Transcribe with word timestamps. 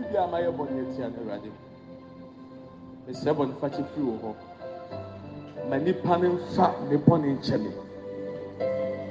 obi 0.00 0.12
bi 0.12 0.18
a 0.18 0.26
ma 0.26 0.38
yɛ 0.40 0.50
bɔnne 0.56 0.80
etia 0.82 1.08
no 1.08 1.16
awurade 1.20 1.50
mesrɛ 3.06 3.32
bɔnne 3.36 3.54
fakyɛ 3.60 3.84
firi 3.92 4.06
wɔ 4.06 4.16
hɔ 4.22 4.30
ma 5.68 5.76
nipa 5.78 6.16
no 6.18 6.28
nfa 6.32 6.74
ne 6.88 6.96
bɔnne 6.96 7.28
nkyɛ 7.36 7.58
me 7.62 7.70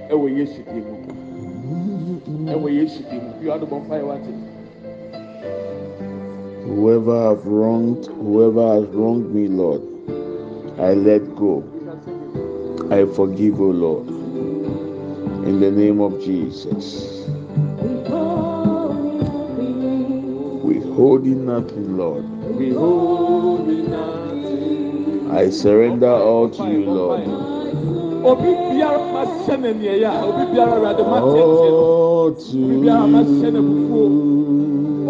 ɛwɔ 0.10 0.38
yesu 0.38 0.64
dim 0.64 0.86
mu 0.90 2.52
ɛwɔ 2.52 2.70
yesu 2.74 3.04
dim 3.10 3.22
mu 3.24 3.34
bi 3.40 3.48
a 3.48 3.58
ɔde 3.58 3.66
yɛ 3.70 4.06
wate. 4.08 4.34
Whoever 6.66 7.30
have 7.30 7.46
wronged, 7.48 8.06
whoever 8.06 8.62
has 8.76 8.86
wronged 8.90 9.34
me, 9.34 9.48
Lord, 9.48 9.82
I 10.78 10.94
let 10.94 11.36
go. 11.36 11.64
I 12.92 13.06
forgive, 13.06 13.60
O 13.60 13.66
Lord. 13.72 14.08
In 15.48 15.60
the 15.60 15.72
name 15.72 16.00
of 16.00 16.22
Jesus. 16.22 17.09
Withholding 21.00 21.46
nothing, 21.46 21.96
Lord. 21.96 22.28
Nothing. 23.88 25.32
I 25.32 25.50
surrender 25.50 26.10
all 26.12 26.50
to 26.50 26.64
you, 26.70 26.92
Lord. 26.92 27.24
obi 28.20 28.52
biara 28.52 29.00
ma 29.14 29.24
hyɛ 29.24 29.56
n'aniɛ 29.64 29.94
a 30.04 30.12
obi 30.28 30.44
biara 30.52 30.76
awurade 30.76 31.04
ma 31.08 31.18
tiɛtiɛ 31.24 31.72
no 31.72 31.80
All 31.80 32.32
to 32.36 32.60
obi 32.60 32.76
biara 32.84 33.08
ma 33.08 33.20
hyɛ 33.24 33.48
n'abufuo 33.56 34.04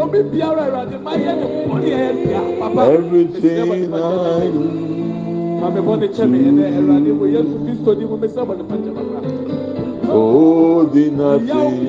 obi 0.03 0.19
biara 0.29 0.61
awurade 0.69 0.97
ma 1.01 1.11
yɛ 1.17 1.31
ne 1.39 1.45
bɔnne 1.65 1.89
a 1.89 1.97
yɛ 2.05 2.11
tia 2.21 2.41
papa 2.59 2.81
everything 2.93 3.89
I 3.89 4.45
do. 4.53 4.61
maame 5.59 5.79
bɔ 5.87 5.93
ne 6.01 6.07
kyɛ 6.13 6.23
mi 6.29 6.37
ɛnɛ 6.37 6.65
awurade 6.77 7.11
wɔ 7.17 7.25
yesu 7.33 7.55
kristo 7.65 7.89
ni 7.97 8.05
mo 8.05 8.15
mesɛ 8.21 8.41
bɔ 8.45 8.53
ne 8.61 8.63
fa 8.69 8.75
kyɛ 8.77 8.91
papa 8.93 9.17
Holding 10.05 11.17
nothing. 11.17 11.79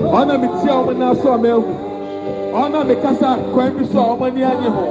Ɔna 0.00 0.38
mi 0.40 0.48
tia 0.60 0.72
ɔmo 0.74 0.92
na 0.98 1.14
so 1.14 1.28
ɔmo 1.36 1.46
ehu 1.46 1.64
ɔna 2.54 2.84
mi 2.86 2.94
kasa 2.96 3.38
kwan 3.52 3.70
bi 3.76 3.84
so 3.92 3.98
a 4.00 4.02
ɔmo 4.16 4.24
ani 4.26 4.42
anyi 4.42 4.68
ho. 4.68 4.84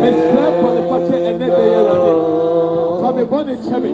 Mesrɛ 0.00 0.44
bɔ 0.60 0.68
ne 0.74 0.80
fa 0.88 0.96
kyɛ 1.06 1.16
ɛnɛ 1.28 1.38
de 1.38 1.46
yɛ 1.46 1.78
awurade 1.80 2.12
maame 3.02 3.22
bɔ 3.30 3.38
ne 3.46 3.54
kyɛ 3.64 3.76
mi 3.82 3.90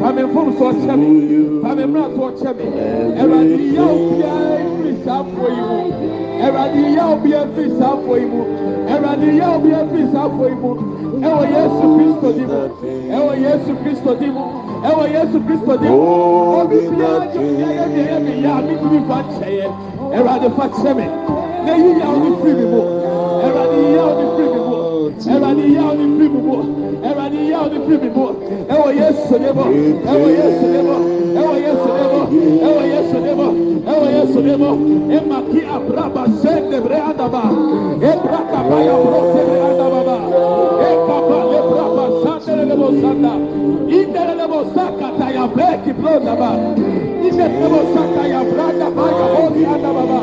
maame 0.00 0.22
nfom 0.22 0.48
so 0.58 0.64
ɔkyɛ 0.70 0.94
mi 0.98 1.08
maame 1.62 1.82
mmerɛ 1.86 2.06
so 2.14 2.20
ɔkyɛ 2.30 2.50
mi 2.56 2.64
awurade 3.20 3.60
yaw 3.76 3.94
bia 4.10 4.32
firi 4.76 4.92
saa 5.04 5.20
afɔ 5.22 5.46
yi 5.56 5.62
mu 5.68 6.19
awurade 6.44 6.82
yaw 6.96 7.16
bia 7.22 7.46
firi 7.54 7.70
saa 7.78 7.92
afɔ 7.94 8.12
yi 8.20 8.26
mu 8.32 8.40
awurade 8.92 9.28
yaw 9.40 9.58
bia 9.62 9.80
firi 9.90 10.06
saa 10.12 10.24
afɔ 10.28 10.44
yi 10.48 10.54
mu 10.62 10.70
ɛwɔ 11.20 11.42
yesu 11.54 11.84
kristo 11.96 12.28
di 12.36 12.44
mu 12.50 12.60
ɛwɔ 13.16 13.32
yesu 13.44 13.72
kristo 13.82 14.14
di 14.20 14.26
mu 14.34 14.42
ɛwɔ 14.88 15.04
yesu 15.14 15.38
kristo 15.46 15.72
di 15.80 15.88
mu 15.88 16.00
obi 16.60 16.78
biara 16.96 17.24
jɔ 17.32 17.40
yɛ 17.60 17.68
yɛ 17.78 17.84
yɛ 17.94 18.02
yɛ 18.10 18.16
mi 18.24 18.32
yɛ 18.44 18.50
a 18.58 18.62
mi 18.66 18.74
tumi 18.80 19.00
fa 19.08 19.18
kyɛ 19.30 19.48
yɛ 19.58 19.66
awurade 20.16 20.48
fa 20.56 20.64
kyɛ 20.68 20.92
mi. 20.96 21.06
Na 21.66 21.72
yi 21.76 21.90
yaw 22.00 22.14
ni 22.22 22.30
firi 22.40 22.54
mi 22.56 22.64
mu 22.72 22.80
awurade 23.44 23.80
yaw 23.96 24.10
ni 24.18 24.24
firi 24.34 24.48
mi 24.54 24.60
mu 24.68 24.76
awurade 25.28 25.64
yaw 25.76 25.92
ni 25.98 26.04
firi 26.16 26.28
mi 26.28 26.40
mu 26.40 26.89
awurade 27.30 27.50
yaw 27.50 27.66
ni 27.70 27.78
firi 27.86 27.98
mi 28.02 28.08
mu 28.14 28.26
ɛwɔ 28.74 28.88
yesu 28.98 29.34
di 29.38 29.50
mu 29.56 29.64
ɛwɔ 30.10 30.26
yesu 30.38 30.66
di 30.72 30.80
mu 30.86 30.96
ɛwɔ 31.38 31.54
yesu 31.64 31.88
di 31.96 32.04
mu 32.10 32.20
ɛwɔ 32.66 32.82
yesu 32.92 33.18
di 33.24 33.32
mu 33.38 33.46
ɛwɔ 33.90 34.06
yesu 34.14 34.40
di 34.42 34.54
mu 34.56 34.70
ema 35.16 35.38
ki 35.50 35.60
abraba 35.76 36.24
sende 36.42 36.80
bre 36.84 36.98
adaba 37.10 37.42
ebra 38.10 38.40
kaba 38.50 38.76
ya 38.84 38.96
bro 39.04 39.20
sende 39.34 39.58
adaba 39.70 40.00
ba 40.08 40.16
ekaba 40.90 41.38
le 41.50 41.60
braba 41.70 42.04
sande 42.44 42.64
le 42.68 42.74
bo 42.76 42.88
sanda 43.00 43.32
inde 43.98 44.22
le 44.38 44.46
bo 44.48 44.60
saka 44.74 45.08
ta 45.18 45.26
ya 45.30 45.46
breki 45.46 45.92
bro 45.92 46.18
daba 46.20 46.50
inde 47.22 47.46
le 47.60 47.68
bo 47.68 47.80
saka 47.94 48.22
ya 48.26 48.40
branda 48.44 48.88
ba 48.90 49.06
ya 49.18 49.26
holi 49.34 49.64
adaba 49.64 50.02
ba 50.10 50.20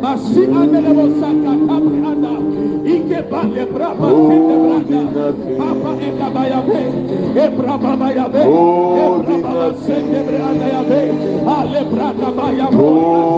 Masi 0.00 0.42
ande 0.48 0.80
le 0.80 0.92
bo 0.96 1.04
saka 1.20 1.52
tabri 1.68 2.00
anda 2.10 2.59
ike 2.84 3.20
ba 3.30 3.42
le 3.54 3.64
braba 3.66 4.08
sende 4.08 4.56
branda 4.62 5.24
papa 5.58 5.90
ekaba 6.08 6.42
ya 6.48 6.60
be 6.68 6.80
ebra 7.44 7.74
baba 7.78 8.08
ya 8.12 8.26
be 8.28 8.40
ebra 8.40 9.36
baba 9.42 9.66
sende 9.84 10.20
branda 10.26 10.66
ya 10.74 10.82
be 10.88 11.00
ale 11.56 11.80
braka 11.92 12.28
ba 12.36 12.46
ya 12.58 12.68
bo 12.70 12.88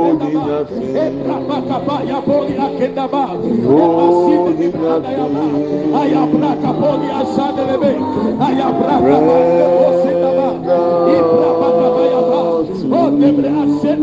sende 0.05 0.29
ba 0.35 0.57
ebra 1.07 1.37
baka 1.49 1.79
ba 1.87 1.97
ya 2.11 2.19
bo 2.27 2.37
ya 2.47 2.67
kenda 2.79 3.07
ba 3.13 3.25
masi 3.35 4.37
de 4.59 4.69
branda 4.71 5.11
ya 5.11 5.27
ba 5.27 5.45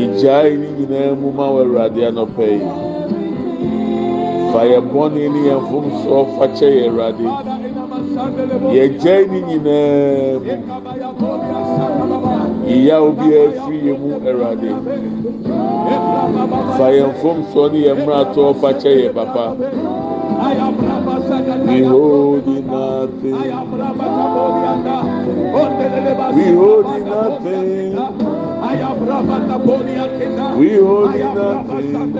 Ìjà 0.00 0.36
yìí 0.50 0.68
nyinaa 0.78 1.14
mu 1.20 1.28
ma 1.36 1.44
wọ 1.54 1.60
Awurade 1.64 2.00
anọpẹ 2.08 2.46
yìí. 2.60 2.68
Fa 4.52 4.60
yẹ 4.70 4.78
bọ́ni 4.92 5.22
ni 5.32 5.40
yẹn 5.48 5.60
fún 5.68 5.84
sọ 6.02 6.16
fakyẹ 6.36 6.68
yẹ 6.76 6.82
Awurade. 6.88 7.26
Yẹ 8.76 8.84
gya 9.00 9.14
yìí 9.20 9.38
nyinaa 9.48 10.38
mu. 10.44 10.54
Ìyá 12.74 12.96
obi 13.08 13.26
efiri 13.42 13.78
yẹ 13.86 13.94
mu 14.00 14.08
Awurade. 14.28 14.70
Fa 16.76 16.86
yẹn 16.96 17.10
fún 17.20 17.36
sọ 17.54 17.62
ni 17.72 17.78
yẹ 17.86 17.92
mìíràn 17.94 18.24
tó 18.34 18.42
fakyẹ 18.60 18.92
yẹ 19.02 19.08
papa. 19.16 19.44
We 23.06 23.30
hold 26.54 26.86
in 26.96 27.04
nothing. 27.06 27.92
We 30.58 30.74
hold 30.74 31.14
in 31.14 31.14
nothing. 31.14 31.14
We 31.14 31.14
hold 31.14 31.14
in 31.14 31.34
nothing. 31.34 32.16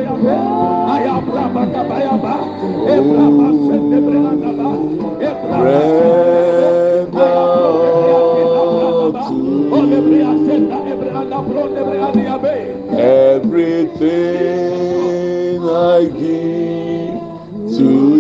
Everything 14.37 15.63
I 15.69 16.05
give 16.05 17.21
to 17.77 18.16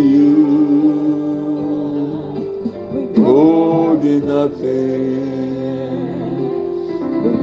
holding 3.37 4.25
nothing, 4.27 5.27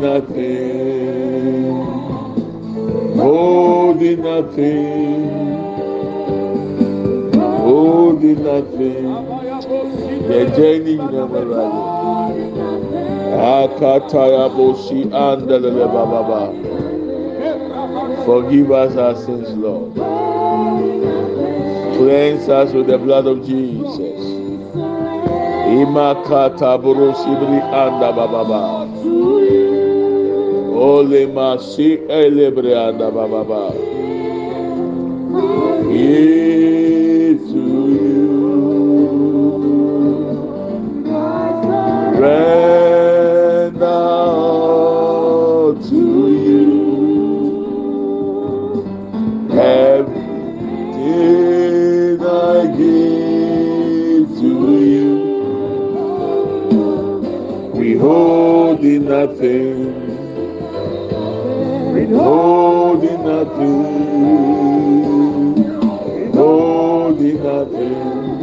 nothing, 0.00 1.76
holding 3.16 4.22
nothing, 4.22 5.30
holding 7.60 8.42
nothing. 8.42 9.30
The 10.30 10.46
journey 10.56 10.96
never 10.96 11.44
Akataya 13.40 14.48
Boshi 14.50 15.02
and 15.12 15.48
the 15.48 15.58
Forgive 18.24 18.70
us 18.70 18.96
our 18.96 19.14
sins, 19.16 19.48
Lord. 19.50 19.94
Cleanse 21.96 22.48
us 22.48 22.72
with 22.72 22.86
the 22.86 22.98
blood 22.98 23.26
of 23.26 23.44
Jesus. 23.44 24.20
Imakata 25.70 26.78
Borosibri 26.82 27.60
and 27.62 28.02
the 28.02 28.10
Ole 30.80 31.26
masi 31.26 31.88
elebre 32.08 32.72
anda 32.74 33.10
baba 33.10 33.70
Give 35.92 37.38
to 37.52 37.64
you. 37.96 38.24
Render 42.22 43.84
all 43.84 45.74
to 45.90 46.02
you. 46.46 46.68
Everything 49.50 50.98
I 52.24 52.66
give 52.78 54.28
to 54.40 54.50
you. 54.94 55.12
We 57.74 57.88
hold 57.98 58.80
in 58.80 59.04
nothing. 59.04 59.79
We 62.30 62.36
hold 62.36 63.02
in 63.02 63.24
nothing. 63.24 63.90
We 66.14 66.30
hold 66.30 67.20
in 67.20 67.42
nothing. 67.42 68.38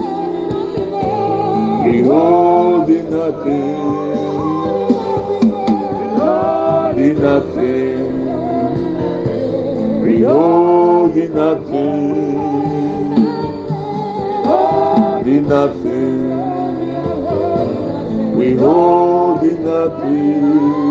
We 1.85 2.01
hold 2.03 2.89
in 2.89 3.09
nothing. 3.09 3.77
In 6.97 7.15
nothing. 7.21 8.11
We 10.01 10.21
hold 10.23 11.15
in 11.15 11.33
nothing. 11.33 12.35
In 15.25 15.47
nothing. 15.47 16.27
We 18.35 18.47
hold 18.57 19.43
in 19.43 19.63
nothing. 19.63 20.86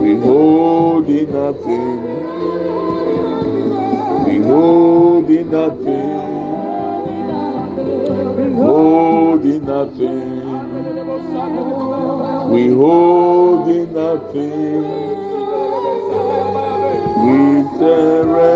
We 0.00 0.10
hold 0.20 1.08
in 1.08 1.32
nothing. 1.32 2.02
We 4.24 4.34
hold 4.38 5.30
in 5.30 5.50
nothing 5.50 6.22
holding 8.62 9.64
nothing. 9.64 10.31
We 12.52 12.68
hold 12.68 13.68
in 13.70 13.70
in 13.70 13.94
nothing. 13.94 14.82
We 17.24 17.62
surrender 17.78 18.52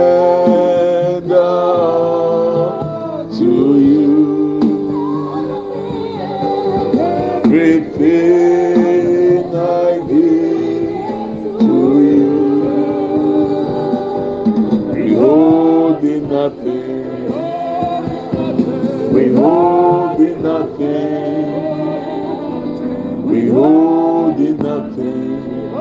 hold 24.36 24.48
in 24.48 24.56
nothing. 24.58 25.72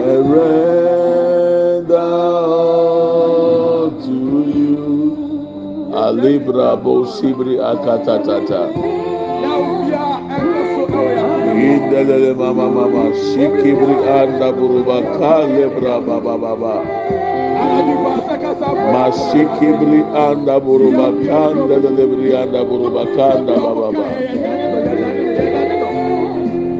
Surrender 0.00 1.98
all 1.98 3.90
to 4.02 4.16
you. 4.54 5.90
Alibra 5.92 6.76
bosibri 6.82 7.54
akatatata. 7.58 8.62
Indelele 11.56 12.32
mama 12.36 12.66
mama 12.70 13.04
shikibri 13.14 13.96
anda 14.08 14.52
buruba 14.52 14.98
kalebra 15.18 16.00
baba 16.06 16.34
baba. 16.38 16.74
Masikibri 18.92 20.00
anda 20.14 20.60
buruba 20.60 21.06
kanda 21.26 21.76
delebri 21.84 22.34
anda 22.36 22.60
buruba 22.64 23.02
kanda 23.16 23.54
baba 23.56 23.92
baba. 23.92 24.04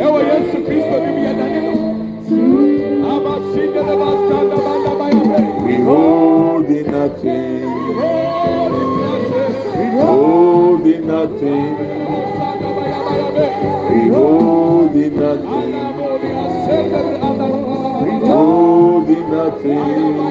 Ewa 0.04 0.20
Yesu 0.30 0.58
Kristo 0.66 0.96
ni 1.04 1.10
miyananino. 1.16 1.72
Ama 3.12 3.34
singe 3.52 3.80
le 3.88 3.94
basanda 4.00 4.56
banda 4.64 4.92
bayabe. 5.00 5.40
We 5.66 5.74
hold 5.84 6.70
in 6.70 6.86
nothing. 6.90 7.70
We 9.76 9.86
hold 10.00 10.86
in 10.86 11.06
nothing. 11.06 11.74
We 13.90 14.00
hold 14.08 14.96
in 14.96 15.12
nothing. 15.16 15.72
We 18.02 18.12
hold 18.28 19.08
in 19.10 19.24
nothing. 19.30 20.25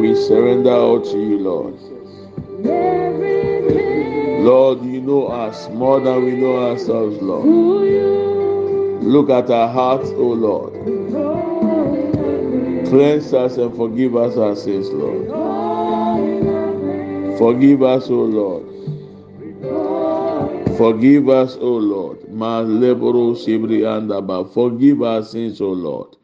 We. 0.00 0.14
Surrender. 0.14 0.70
All 0.70 1.00
to 1.00 1.18
you, 1.18 1.38
Lord. 1.38 1.74
Lord, 4.44 4.84
you 4.84 5.00
know 5.00 5.26
us 5.26 5.68
more 5.70 5.98
than 6.00 6.24
we 6.24 6.32
know 6.32 6.70
ourselves, 6.70 7.20
Lord. 7.20 7.46
Look 9.02 9.30
at 9.30 9.50
our 9.50 9.68
hearts, 9.68 10.10
O 10.10 10.22
Lord. 10.22 11.39
Cleanse 12.90 13.32
us 13.32 13.56
and 13.56 13.74
forgive 13.76 14.16
us 14.16 14.36
our 14.36 14.56
sins, 14.56 14.90
Lord. 14.90 15.28
Forgive 17.38 17.84
us, 17.84 18.10
O 18.10 18.14
Lord. 18.14 18.66
Forgive 20.76 21.28
us, 21.28 21.56
O 21.60 21.76
Lord. 21.76 22.18
Forgive 24.52 25.02
our 25.02 25.22
sins, 25.22 25.60
O 25.60 25.70
Lord. 25.70 26.16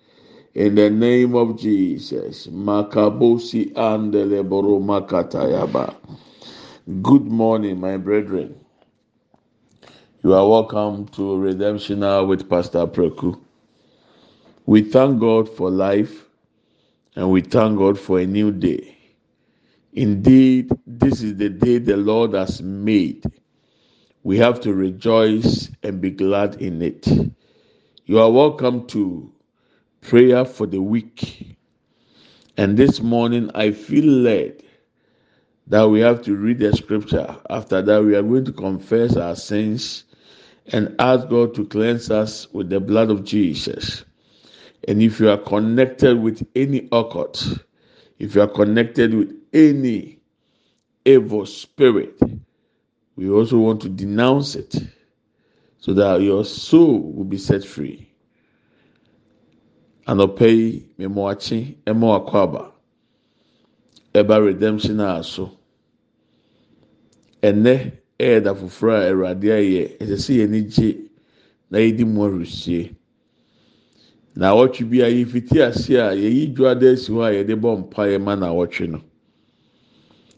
In 0.56 0.74
the 0.74 0.90
name 0.90 1.36
of 1.36 1.56
Jesus. 1.56 2.48
Makabosi 2.48 3.72
andeleboro 3.74 4.80
makatayaba. 4.82 5.94
Good 7.00 7.26
morning, 7.26 7.78
my 7.78 7.96
brethren. 7.96 8.58
You 10.24 10.34
are 10.34 10.48
welcome 10.48 11.06
to 11.14 11.38
Redemption 11.38 12.02
Hour 12.02 12.26
with 12.26 12.50
Pastor 12.50 12.88
Preku. 12.88 13.38
We 14.66 14.82
thank 14.82 15.20
God 15.20 15.48
for 15.48 15.70
life 15.70 16.25
and 17.16 17.30
we 17.30 17.40
thank 17.40 17.78
God 17.78 17.98
for 17.98 18.20
a 18.20 18.26
new 18.26 18.52
day. 18.52 18.96
Indeed, 19.94 20.70
this 20.86 21.22
is 21.22 21.36
the 21.36 21.48
day 21.48 21.78
the 21.78 21.96
Lord 21.96 22.34
has 22.34 22.62
made. 22.62 23.24
We 24.22 24.36
have 24.38 24.60
to 24.60 24.74
rejoice 24.74 25.70
and 25.82 26.00
be 26.00 26.10
glad 26.10 26.60
in 26.60 26.82
it. 26.82 27.06
You 28.04 28.20
are 28.20 28.30
welcome 28.30 28.86
to 28.88 29.32
prayer 30.02 30.44
for 30.44 30.66
the 30.66 30.82
week. 30.82 31.56
And 32.58 32.76
this 32.76 33.00
morning, 33.00 33.50
I 33.54 33.70
feel 33.72 34.04
led 34.04 34.62
that 35.68 35.88
we 35.88 36.00
have 36.00 36.22
to 36.22 36.36
read 36.36 36.58
the 36.58 36.72
scripture. 36.76 37.36
After 37.48 37.80
that, 37.82 38.04
we 38.04 38.14
are 38.14 38.22
going 38.22 38.44
to 38.44 38.52
confess 38.52 39.16
our 39.16 39.36
sins 39.36 40.04
and 40.66 40.94
ask 40.98 41.28
God 41.28 41.54
to 41.54 41.64
cleanse 41.66 42.10
us 42.10 42.52
with 42.52 42.68
the 42.68 42.80
blood 42.80 43.10
of 43.10 43.24
Jesus. 43.24 44.04
And 44.86 45.02
if 45.02 45.18
you 45.18 45.28
are 45.28 45.38
connected 45.38 46.20
with 46.20 46.46
any 46.54 46.88
occult, 46.92 47.58
if 48.18 48.34
you 48.34 48.42
are 48.42 48.46
connected 48.48 49.14
with 49.14 49.34
any 49.52 50.20
evil 51.04 51.44
spirit, 51.44 52.18
we 53.16 53.28
also 53.28 53.58
want 53.58 53.80
to 53.82 53.88
denounce 53.88 54.54
it 54.54 54.76
so 55.78 55.92
that 55.94 56.20
your 56.20 56.44
soul 56.44 57.00
will 57.12 57.24
be 57.24 57.38
set 57.38 57.64
free. 57.64 58.08
Anɔpɛ 60.06 60.46
yi, 60.56 60.86
mmemme 60.98 61.32
akyi, 61.34 61.76
ɛma 61.84 62.24
wakɔ 62.24 62.34
aba, 62.42 62.72
ɛba 64.14 64.44
redemption 64.44 65.00
a 65.00 65.22
so. 65.24 65.50
Ɛnɛ 67.42 67.92
ɛyɛ 68.20 68.44
da 68.44 68.54
foforɔ 68.54 68.94
a 69.02 69.10
Awurade 69.10 69.50
ayɛ, 69.50 69.98
ɛsɛ 69.98 71.08
na 71.70 71.78
yɛdi 71.78 72.04
mu. 72.06 72.95
Na 74.36 74.50
awɔtwe 74.52 74.84
bi 74.90 75.00
a 75.02 75.08
yɛfiti 75.08 75.60
ase 75.66 75.96
a 75.96 76.12
yɛyi 76.14 76.54
dwa 76.54 76.74
da 76.78 76.90
asi 76.92 77.10
hɔ 77.10 77.24
a 77.24 77.32
yɛde 77.32 77.56
bɔ 77.60 77.88
mpaeɛ 77.88 78.20
ma 78.22 78.34
na 78.34 78.48
awɔtwe 78.52 78.88
no. 78.90 79.00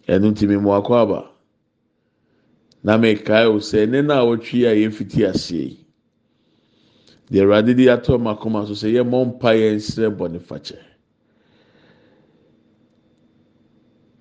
ɛno 0.06 0.30
ntumi 0.30 0.56
mu 0.62 0.70
akɔ 0.70 0.94
aba. 1.02 1.30
Na 2.84 2.96
mekae 2.96 3.46
o 3.46 3.58
sɛ 3.58 3.88
ne 3.88 4.00
na 4.02 4.22
awɔtwi 4.22 4.64
a 4.66 4.72
yɛfiti 4.74 5.26
aseɛ 5.26 5.64
yi. 5.70 5.86
Deɛ 7.30 7.42
awurade 7.42 7.76
de 7.76 7.88
ato 7.88 8.16
ɔmo 8.16 8.30
akoma 8.38 8.66
so 8.66 8.72
sɛ 8.72 8.92
yɛmmɔ 8.94 9.26
mpa 9.34 9.50
yɛn 9.52 9.74
nsrɛ 9.76 10.16
bɔne 10.16 10.38
fakyɛ 10.40 10.78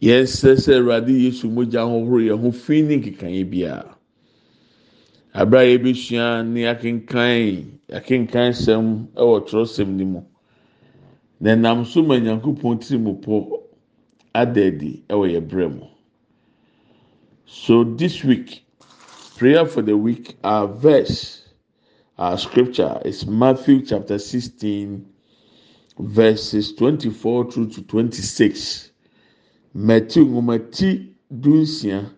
yɛnsrɛ 0.01 0.55
sɛ 0.57 0.73
awurade 0.81 1.09
yesu 1.13 1.47
mogya 1.49 1.81
ahohoro 1.85 2.19
yɛn 2.19 2.39
ho 2.41 2.51
fi 2.51 2.81
ne 2.81 2.97
nkekaeɛ 2.97 3.45
biara. 3.49 3.95
Abira 5.35 5.61
a 5.61 5.77
yɛbɛsua 5.77 6.45
ne 6.47 6.61
akenkan 6.65 7.76
akenkan 7.91 8.53
sɛm 8.53 9.07
ɛwɔ 9.15 9.47
twerɛsɛm 9.47 9.95
ne 9.95 10.05
mu. 10.05 10.21
Na 11.39 11.55
nam 11.55 11.85
so 11.85 12.03
ma 12.03 12.15
nyankopɔn 12.19 12.79
tiri 12.79 12.99
mu 12.99 13.15
po 13.15 13.63
ada 14.33 14.71
ɛwɔ 14.71 15.25
yɛ 15.33 15.41
brɛ 15.47 15.69
mu. 15.73 15.85
So 17.45 17.83
this 17.83 18.23
week 18.23 18.63
prayer 19.37 19.65
for 19.65 19.81
the 19.81 19.95
week 19.95 20.35
our 20.43 20.67
verse 20.67 21.47
our 22.17 22.37
scripture 22.37 22.99
is 23.05 23.25
matthew 23.27 23.85
chapter 23.85 24.17
sixteen 24.17 25.05
verses 25.99 26.73
twenty-four 26.73 27.51
through 27.51 27.69
to 27.69 27.83
twenty-six. 27.83 28.91
Mɛti 29.75 30.25
nwoma 30.25 30.57
ti 30.71 31.15
dunsia 31.31 32.09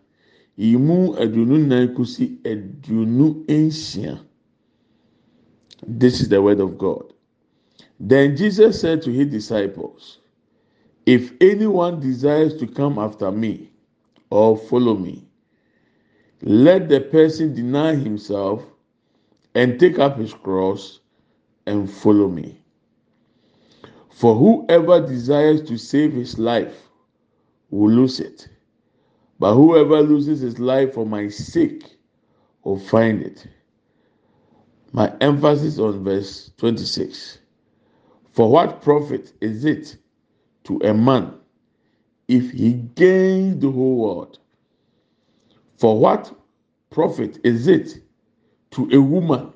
imu 0.58 1.16
aduonu 1.20 1.68
nan 1.68 1.94
kosi 1.94 2.38
aduonu 2.44 3.46
nsia 3.48 4.20
this 5.88 6.22
is 6.22 6.30
the 6.30 6.42
word 6.42 6.60
of 6.60 6.78
god 6.78 7.14
then 8.00 8.36
jesus 8.36 8.80
said 8.80 9.02
to 9.02 9.12
his 9.12 9.28
disciples 9.28 10.20
if 11.06 11.32
anyone 11.42 12.00
desires 12.00 12.56
to 12.58 12.68
come 12.68 13.00
after 13.00 13.32
me 13.32 13.70
or 14.30 14.58
follow 14.58 14.96
me 14.96 15.28
let 16.42 16.90
the 16.90 17.02
person 17.02 17.54
deny 17.54 17.96
himself 17.96 18.64
and 19.56 19.80
take 19.80 20.00
up 20.00 20.18
his 20.18 20.34
cross 20.34 21.00
and 21.66 21.90
follow 21.92 22.28
me 22.28 22.60
for 24.20 24.36
whoever 24.36 25.06
desires 25.08 25.62
to 25.62 25.78
save 25.78 26.12
his 26.12 26.38
life 26.38 26.90
will 27.70 27.90
lose 27.90 28.20
it. 28.20 28.50
But 29.40 29.54
whoever 29.56 30.02
loses 30.02 30.42
his 30.42 30.60
life 30.60 30.94
for 30.94 31.06
my 31.06 31.30
sake 31.30 31.86
will 32.66 32.80
find 32.80 33.22
it. 33.22 33.48
My 34.94 35.14
emphasis 35.22 35.80
on 35.80 36.04
verse 36.04 36.52
26. 36.58 37.40
For 38.34 38.52
what 38.52 38.82
profit 38.82 39.34
is 39.42 39.66
it 39.66 39.98
to 40.66 40.80
a 40.84 40.94
man 40.94 41.36
if 42.28 42.52
he 42.52 42.74
gains 42.74 43.62
the 43.62 43.72
whole 43.72 43.98
world? 43.98 44.40
For 45.78 46.00
what 46.00 46.34
profit 46.92 47.40
is 47.44 47.68
it 47.68 48.04
to 48.72 48.90
a 48.94 49.02
woman 49.02 49.54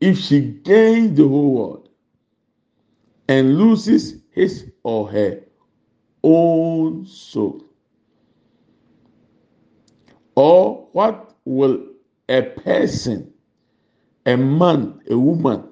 if 0.00 0.18
she 0.18 0.40
gains 0.42 1.16
the 1.18 1.28
whole 1.28 1.54
world 1.54 1.90
and 3.28 3.58
loses 3.58 4.22
his 4.32 4.70
or 4.84 5.10
her 5.10 5.40
own 6.24 7.06
soul? 7.06 7.62
Or 10.36 10.88
what 10.92 11.34
will 11.46 11.86
a 12.30 12.42
person, 12.42 13.33
a 14.26 14.36
man, 14.36 15.00
a 15.10 15.18
woman, 15.18 15.68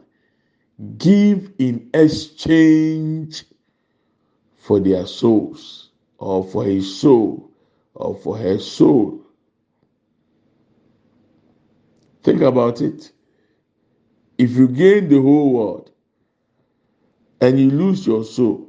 give 0.99 1.51
in 1.59 1.91
exchange 1.95 3.45
for 4.59 4.81
their 4.81 5.07
souls, 5.07 5.91
or 6.19 6.45
for 6.45 6.65
his 6.65 6.99
soul, 7.01 7.51
or 7.95 8.17
for 8.17 8.37
her 8.37 8.59
soul? 8.59 9.21
Think 12.23 12.43
about 12.43 12.81
it. 12.81 13.13
If 14.39 14.53
you 14.53 14.69
gain 14.69 15.09
the 15.09 15.21
whole 15.21 15.53
world 15.53 15.91
and 17.41 17.59
you 17.59 17.71
lose 17.71 18.07
your 18.07 18.25
soul, 18.25 18.69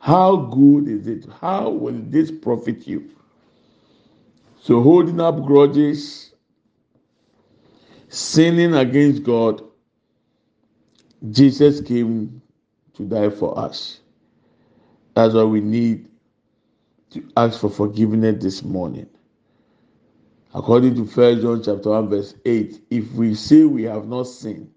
how 0.00 0.36
good 0.36 0.88
is 0.88 1.06
it? 1.06 1.26
How 1.40 1.70
will 1.70 2.00
this 2.08 2.30
profit 2.30 2.86
you? 2.88 3.10
So, 4.60 4.82
holding 4.82 5.20
up 5.20 5.44
grudges, 5.44 6.29
sinning 8.10 8.74
against 8.74 9.22
God, 9.22 9.62
Jesus 11.30 11.80
came 11.80 12.42
to 12.94 13.04
die 13.04 13.30
for 13.30 13.58
us. 13.58 14.00
That's 15.14 15.34
why 15.34 15.44
we 15.44 15.60
need 15.60 16.08
to 17.10 17.28
ask 17.36 17.60
for 17.60 17.70
forgiveness 17.70 18.42
this 18.42 18.62
morning. 18.62 19.08
According 20.52 20.96
to 20.96 21.06
First 21.06 21.42
John 21.42 21.62
chapter 21.62 21.90
1, 21.90 22.08
verse 22.08 22.34
8, 22.44 22.82
if 22.90 23.12
we 23.12 23.34
say 23.34 23.64
we 23.64 23.84
have 23.84 24.06
not 24.06 24.24
sinned, 24.24 24.72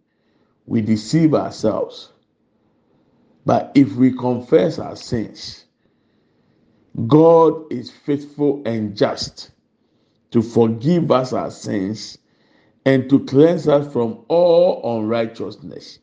we 0.66 0.82
deceive 0.82 1.34
ourselves. 1.34 2.12
But 3.46 3.72
if 3.76 3.94
we 3.94 4.12
confess 4.12 4.80
our 4.80 4.96
sins, 4.96 5.66
God 7.08 7.72
is 7.72 7.90
faithful 7.90 8.62
and 8.66 8.96
just 8.96 9.52
to 10.32 10.42
forgive 10.42 11.12
us 11.12 11.34
our 11.34 11.52
sins 11.52 12.18
and 12.86 13.10
to 13.10 13.20
cleanse 13.26 13.68
us 13.68 13.92
from 13.92 14.20
all 14.28 15.00
unrighteousness. 15.00 16.00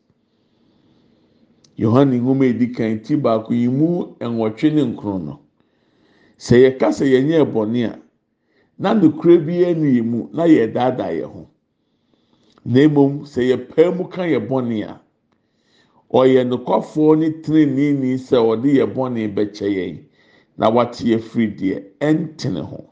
Yohane 1.77 2.19
nwoma 2.19 2.45
edi 2.45 2.67
kan 2.67 2.99
ti 3.01 3.15
baako 3.15 3.53
yi 3.53 3.67
mu 3.67 4.15
nwɔtwe 4.19 4.73
ne 4.73 4.83
nkron 4.83 5.25
no. 5.25 5.39
Sɛ 6.37 6.55
yɛka 6.63 6.87
sɛ 6.91 7.05
yɛnyɛ 7.13 7.45
bɔne 7.53 7.85
a, 7.89 7.99
na 8.77 8.93
nukuri 8.93 9.37
bi 9.45 9.73
ni 9.73 10.01
mu 10.01 10.29
na 10.33 10.43
yɛdaadaa 10.45 11.11
yɛn 11.19 11.31
ho. 11.33 11.47
Na 12.65 12.79
mmom 12.87 13.21
sɛ 13.25 13.41
yɛpae 13.49 13.95
mu 13.97 14.07
ka 14.07 14.23
yɛ 14.23 14.39
bɔne 14.47 14.83
a, 14.89 15.01
ɔyɛ 16.13 16.45
nokwafoɔ 16.49 17.17
ne 17.19 17.29
tirinini 17.41 18.17
sɛ 18.17 18.37
ɔde 18.37 18.69
yɛ 18.77 18.85
bɔne 18.93 19.33
bɛkyɛ 19.33 19.67
yɛn 19.69 20.05
na 20.57 20.69
wate 20.69 21.05
afiri 21.15 21.47
deɛ 21.57 21.83
ɛntene 21.99 22.61
ho. 22.61 22.89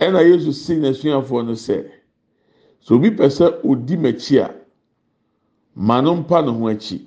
Ɛna 0.00 0.20
Yesu 0.28 0.52
si 0.52 0.74
n'asuafoɔ 0.76 1.46
no 1.46 1.52
sɛ, 1.52 1.88
sɛ 2.84 2.94
obi 2.94 3.10
pɛ 3.10 3.28
sɛ 3.30 3.46
odi 3.64 3.96
m'akyi 3.96 4.38
a, 4.38 4.54
ma 5.74 6.00
no 6.00 6.14
mpa 6.16 6.42
ne 6.44 6.50
ho 6.50 6.66
akyi 6.68 6.98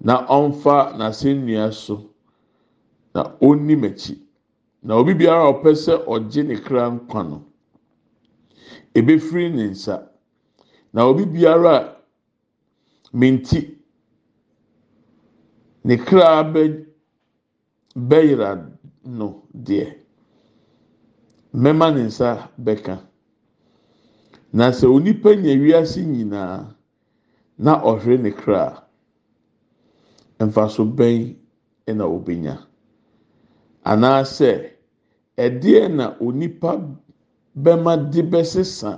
na 0.00 0.26
ɔmfa 0.26 0.76
n'asɛnnua 0.98 1.72
so 1.72 2.10
na 3.14 3.22
onni 3.40 3.76
m'akyi. 3.76 4.14
Na 4.82 4.94
obi 4.96 5.14
biara 5.14 5.44
ɔpɛ 5.52 5.70
sɛ 5.84 5.94
ɔgye 6.06 6.42
ne 6.46 6.54
kra 6.56 6.88
nkwa 6.90 7.22
no, 7.28 7.44
ebefiri 8.94 9.50
ne 9.52 9.64
nsa. 9.70 10.08
Na 10.92 11.04
obi 11.06 11.24
biara 11.26 11.74
a 11.76 11.96
me 13.12 13.30
nti 13.30 13.76
ne 15.84 15.96
kra 15.96 16.42
bɛ 16.52 16.62
bɛyera 17.94 18.70
no 19.04 19.42
deɛ, 19.52 19.86
mɛma 21.54 21.94
ne 21.94 22.02
nsa 22.06 22.48
bɛka. 22.58 23.09
Na 24.52 24.72
sɛ 24.72 24.86
onipa 24.96 25.30
nya 25.42 25.52
wiase 25.62 26.00
nyinaa 26.12 26.74
na 27.64 27.72
ɔhwere 27.88 28.16
ne 28.22 28.30
kra 28.40 28.62
a, 30.38 30.44
mfaso 30.46 30.82
bɛn 30.96 31.36
na 31.98 32.04
obenya? 32.16 32.54
Anaasɛ 33.90 34.50
ɛdeɛ 35.44 35.88
na 35.96 36.16
onipa 36.26 36.70
bɛma 37.62 38.10
de 38.12 38.22
bɛsesa 38.22 38.90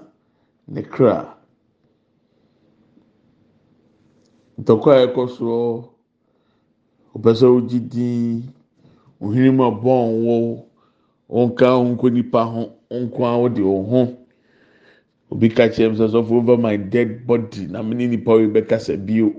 ne 0.68 0.82
kra? 0.82 1.36
Ntɔkwa 4.60 4.92
a 4.96 5.06
ɛkɔ 5.06 5.22
soɔ, 5.36 5.84
ɔpɛ 7.14 7.30
sɛ 7.38 7.46
ogye 7.56 7.78
din, 7.80 8.52
ohene 9.20 9.50
mu 9.56 9.64
abɔn 9.64 10.24
wo, 10.24 10.66
ɔnka 11.28 11.66
ho 11.76 11.84
nkɔ 11.92 12.08
nipa 12.12 12.40
ho, 12.44 12.62
nko 12.90 13.20
ara 13.26 13.38
wode 13.38 13.60
wo 13.60 13.82
ho. 13.82 14.21
Obi 15.32 15.48
ka 15.48 15.64
kyerɛ 15.72 15.90
me 15.90 15.96
sɛ 15.96 16.06
sɔfo 16.12 16.32
over 16.38 16.58
my 16.58 16.76
dead 16.76 17.26
body 17.26 17.66
na 17.66 17.82
me 17.82 17.94
ne 17.94 18.06
nipa 18.06 18.32
yi 18.36 18.46
bɛkasa 18.48 18.96
bio. 19.06 19.32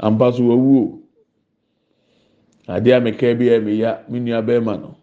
Ampa 0.00 0.32
so 0.32 0.44
wawu 0.44 0.76
o. 0.80 1.02
Adeɛ 2.68 2.96
a 2.96 3.00
meka 3.00 3.34
bi 3.38 3.48
a 3.52 3.60
meya 3.60 4.04
me 4.08 4.18
nua 4.20 4.40
bɛrima 4.42 4.80
no. 4.80 4.96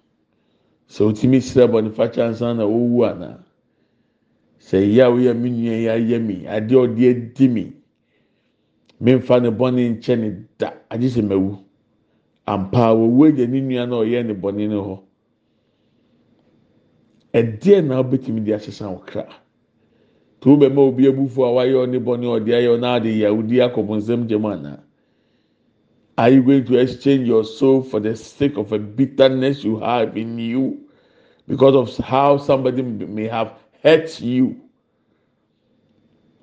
Sɛ 0.89 1.06
otumi 1.06 1.38
srɛ 1.38 1.70
bɔnifakyɛ 1.70 2.22
ansa 2.27 2.54
na 2.58 2.63
owu 2.65 3.04
ana. 3.06 3.46
Sɛ 4.60 4.82
yia 4.92 5.06
a 5.06 5.12
woyɛ 5.12 5.38
me 5.39 5.50
nua 5.51 5.77
yi 5.77 5.88
ayɛ 5.88 6.20
mi, 6.25 6.46
adeɛ 6.48 6.74
a 6.74 6.88
ɔde 6.88 7.10
adi 7.10 7.48
mi. 7.48 7.74
Memfa 9.00 9.39
ne 9.39 9.50
bɔne 9.51 9.98
nkyɛ 10.00 10.18
ne 10.20 10.46
da 10.58 10.74
agye 10.89 11.10
sɛ 11.10 11.22
mawu. 11.27 11.60
Ampa 12.48 12.89
wawu 12.96 13.25
agya 13.30 13.46
ne 13.48 13.62
nua 13.62 13.86
na 13.88 13.96
ɔyɛ 14.01 14.25
ne 14.25 14.34
bɔne 14.34 14.68
no 14.68 14.82
hɔ. 14.82 15.00
Ɛdeɛ 17.36 17.86
na 17.86 18.01
wobɛtumi 18.01 18.44
de 18.44 18.51
asesa 18.54 18.89
wo 18.89 18.98
kra? 19.06 19.27
too 20.46 20.58
bɛma 20.58 20.78
obi 20.78 21.08
abufuo 21.10 21.46
a 21.50 21.52
wayɛ 21.58 21.75
ɔne 21.88 21.98
bɔne 22.00 22.25
ɔde 22.30 22.52
ayɛ 22.54 22.70
ɔna 22.78 22.96
ade 22.98 23.10
yahudi 23.18 23.58
akɔbɔnsɛm 23.66 24.28
gyem 24.30 24.46
anaa 24.46 24.80
are 26.20 26.30
you 26.30 26.44
going 26.44 26.64
to 26.66 26.78
exchange 26.78 27.28
your 27.28 27.44
soul 27.44 27.82
for 27.82 28.00
the 28.00 28.16
sake 28.16 28.56
of 28.58 28.72
a 28.72 28.78
bitterness 28.78 29.64
you 29.64 29.80
have 29.80 30.16
in 30.16 30.38
you? 30.38 30.88
Because 31.48 31.75
of 31.75 32.06
how 32.06 32.38
somebody 32.38 32.84
may 32.84 33.28
have 33.28 33.54
hurt 33.84 34.22
you. 34.22 34.62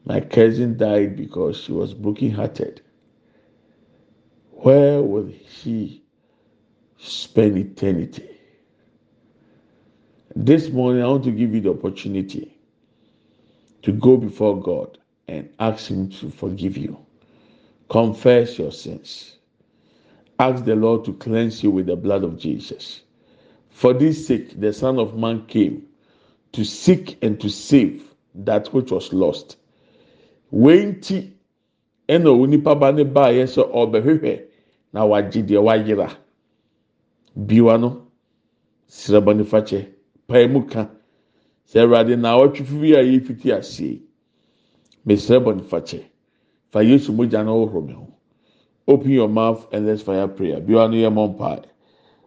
My 0.04 0.21
cousin 0.21 0.76
died 0.76 1.16
because 1.16 1.56
she 1.59 1.73
was 1.73 1.94
broken-hearted. 1.94 2.82
Where 4.50 5.00
will 5.00 5.32
she 5.62 6.04
spend 6.99 7.56
eternity? 7.56 8.28
This 10.35 10.71
morning 10.71 11.02
i 11.02 11.06
want 11.06 11.25
to 11.25 11.30
give 11.30 11.54
you 11.54 11.61
the 11.61 11.71
opportunity 11.71 12.56
to 13.82 13.92
go 13.92 14.16
before 14.16 14.60
God 14.60 14.98
and 15.28 15.48
ask 15.58 15.88
Him 15.88 16.08
to 16.10 16.30
forgive 16.30 16.76
you. 16.76 16.98
Confess 17.88 18.58
your 18.58 18.72
sins. 18.72 19.36
Ask 20.38 20.64
the 20.64 20.74
Lord 20.76 21.04
to 21.04 21.12
cleanse 21.14 21.62
you 21.62 21.70
with 21.70 21.86
the 21.86 21.96
blood 21.96 22.24
of 22.24 22.38
Jesus. 22.38 23.02
For 23.70 23.92
this 23.94 24.26
sake, 24.26 24.58
the 24.60 24.72
Son 24.72 24.98
of 24.98 25.16
Man 25.16 25.46
came 25.46 25.86
to 26.52 26.64
seek 26.64 27.18
and 27.22 27.40
to 27.40 27.48
save 27.50 28.02
that 28.34 28.72
which 28.72 28.90
was 28.90 29.12
lost. 29.12 29.56
wei 30.52 30.84
nti 30.84 31.30
ɛna 32.08 32.28
onipa 32.30 32.74
ba 32.78 32.92
ne 32.92 33.04
ɔbɛhwehwɛ 33.04 34.42
na 34.92 35.06
biwa 37.34 37.78
no 37.80 38.06
sɛ 41.69 42.16
na 42.16 42.37
ɔtwe 42.38 42.64
fifi 42.64 42.95
a 42.95 43.02
yɛ 43.02 43.26
fiti 43.26 43.52
asie 43.52 44.00
mesrɛ 45.07 45.38
bɔ 45.45 45.57
nifa 45.57 45.81
kyɛ 45.81 46.02
fa 46.71 46.81
yesu 46.83 47.12
mogya 47.12 47.45
na 47.45 47.52
ɔhoro 47.52 47.87
mi 47.87 47.92
ho 47.92 48.07
open 48.88 49.11
your 49.11 49.28
mouth 49.28 49.66
and 49.73 49.87
let's 49.87 50.02
fire 50.02 50.28
prayer 50.28 50.61
biwa 50.61 50.88
no 50.90 50.97
yɛ 50.97 51.11
mɔ 51.12 51.37
mpae 51.37 51.64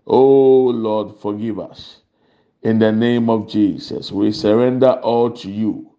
oh 0.07 0.71
lord 0.73 1.15
forgive 1.15 1.59
us 1.59 2.01
in 2.63 2.79
the 2.79 2.91
name 2.91 3.29
of 3.29 3.47
jesus 3.47 4.11
we 4.11 4.31
surrender 4.31 4.91
all 5.03 5.29
to 5.31 5.49
you. 5.51 5.89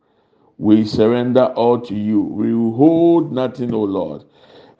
We 0.58 0.86
surrender 0.86 1.46
all 1.54 1.80
to 1.82 1.94
you. 1.94 2.20
We 2.22 2.50
hold 2.50 3.32
nothing, 3.32 3.74
O 3.74 3.82
Lord. 3.82 4.24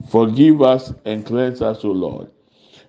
Forgive 0.09 0.63
us 0.63 0.93
and 1.05 1.25
cleanse 1.25 1.61
us, 1.61 1.85
O 1.85 1.89
Lord. 1.91 2.31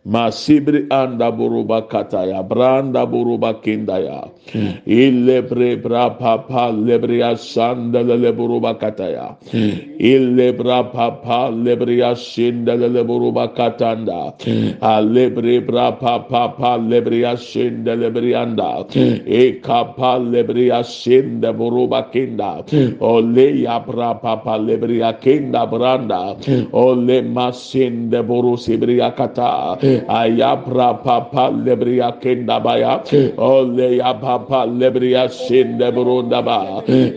Masibri 0.06 0.88
anda 0.90 1.32
buruba 1.32 1.82
kataya, 1.90 2.48
buruba 2.48 3.62
kindaya. 3.62 4.32
Hmm. 4.51 4.80
ilebre 4.86 5.82
bra 5.82 6.10
papa 6.10 6.72
lebria 6.72 7.36
sanda 7.38 8.01
lebruba 8.04 8.80
kataya 8.80 9.36
hmm. 9.51 10.00
ilebra 10.00 10.92
papa 10.92 11.51
lebria 11.51 12.16
shinda 12.16 12.75
lebruba 12.77 13.54
katanda 13.56 14.34
hmm. 14.44 14.80
alebre 14.82 15.66
bra 15.66 15.92
papa 15.92 16.77
lebria 16.80 17.36
shinda 17.38 17.96
lebrianda 17.96 18.88
e 18.96 19.60
kapa 19.62 20.18
lebria 20.20 20.84
shinda 20.84 21.54
buruba 21.54 22.12
kinda. 22.12 22.63
Ole 23.01 23.62
ya 23.62 23.80
bra 23.80 24.13
papa 24.13 24.58
lebria 24.58 25.13
kinda 25.20 25.66
branda 25.68 26.38
ole 26.74 27.22
masinde 27.22 28.22
buru 28.25 28.58
sibria 28.58 29.16
kata. 29.16 29.77
Ayabra 30.08 31.04
papa 31.04 31.51
lebria 31.51 32.20
kinda 32.22 32.60
baya 32.60 33.04
ole 33.38 33.98
ya 33.98 34.13
papa 34.38 34.70
lebria 34.70 35.27
shinda 35.29 35.91
burunda. 35.91 36.38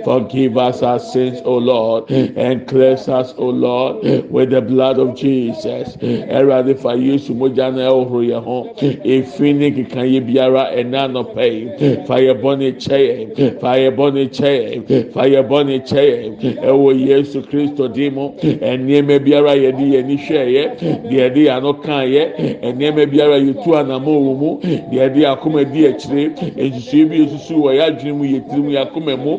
Forgive 0.05 0.57
us 0.59 0.83
our 0.83 0.99
sins, 0.99 1.41
O 1.45 1.57
Lord, 1.57 2.11
and 2.11 2.67
cleanse 2.67 3.09
us, 3.09 3.35
O 3.37 3.49
Lord, 3.49 4.31
with 4.31 4.51
the 4.51 4.61
blood 4.61 4.99
of 4.99 5.17
Jesus. 5.17 5.97
Erade 5.97 6.79
fa 6.79 6.89
Yesu 6.97 7.35
mogya 7.35 7.75
na 7.75 7.91
ɛworo 7.91 8.25
yɛ 8.25 8.43
ho. 8.43 8.75
Efi 9.05 9.55
ne 9.55 9.71
keka 9.71 10.03
yɛ 10.05 10.21
biara 10.27 10.73
ɛna 10.75 11.11
nɔpɛ 11.11 11.45
yi. 11.53 12.07
Fa 12.07 12.15
yɛ 12.15 12.41
bɔ 12.41 12.59
ne 12.59 12.73
kyɛ 12.73 13.61
Fa 13.61 13.77
yɛ 13.77 13.95
bɔ 13.97 14.15
ne 14.15 14.27
kyɛ 14.27 15.13
Fa 15.13 15.23
yɛ 15.27 15.49
bɔ 15.49 15.67
ne 15.67 15.79
kyɛ 15.81 16.63
Ɛwɔ 16.63 17.07
Yesu 17.07 17.43
Kristo 17.43 17.89
di 17.93 18.11
mu. 18.11 18.31
Ɛnneɛma 18.41 19.25
biara 19.25 19.55
yɛde 19.57 19.85
yɛn 19.93 20.07
ni 20.07 20.17
hwɛ 20.17 20.43
yɛ. 20.47 20.79
Deɛ 21.09 21.31
yɛde 21.31 21.37
yɛn 21.37 21.57
ano 21.57 21.73
kan 21.75 22.07
yɛ. 22.07 22.61
nneɛma 22.63 23.07
biara 23.11 23.39
yɛtu 23.39 23.75
anamɔ 23.77 24.13
wɔ 24.25 24.39
mu 24.39 24.61
deɛ 24.91 25.11
ɛde 25.11 25.25
akoma 25.27 25.65
di 25.65 25.87
akyire 25.87 26.31
nsusuo 26.57 27.10
bi 27.11 27.25
esusu 27.27 27.55
wɔ 27.65 27.71
yɛ 27.75 27.83
adwene 27.89 28.17
mu 28.17 28.25
yɛ 28.25 28.41
yɛ 28.71 28.81
akoma 28.87 29.17
mu. 29.17 29.39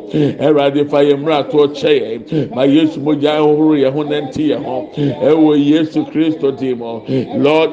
Fa 0.92 1.00
yɛ 1.04 1.16
ato 1.32 1.68
kyɛ 1.68 1.92
yɛ 2.02 2.56
ma 2.56 2.64
yesu 2.64 3.00
yɛn 3.00 3.94
ho 3.94 4.04
nante 4.04 4.44
yɛn 4.52 4.64
ho 4.64 4.90
ɛwɔ 4.98 5.52
yesu 5.58 6.06
kristo 6.06 6.52
lord 7.38 7.72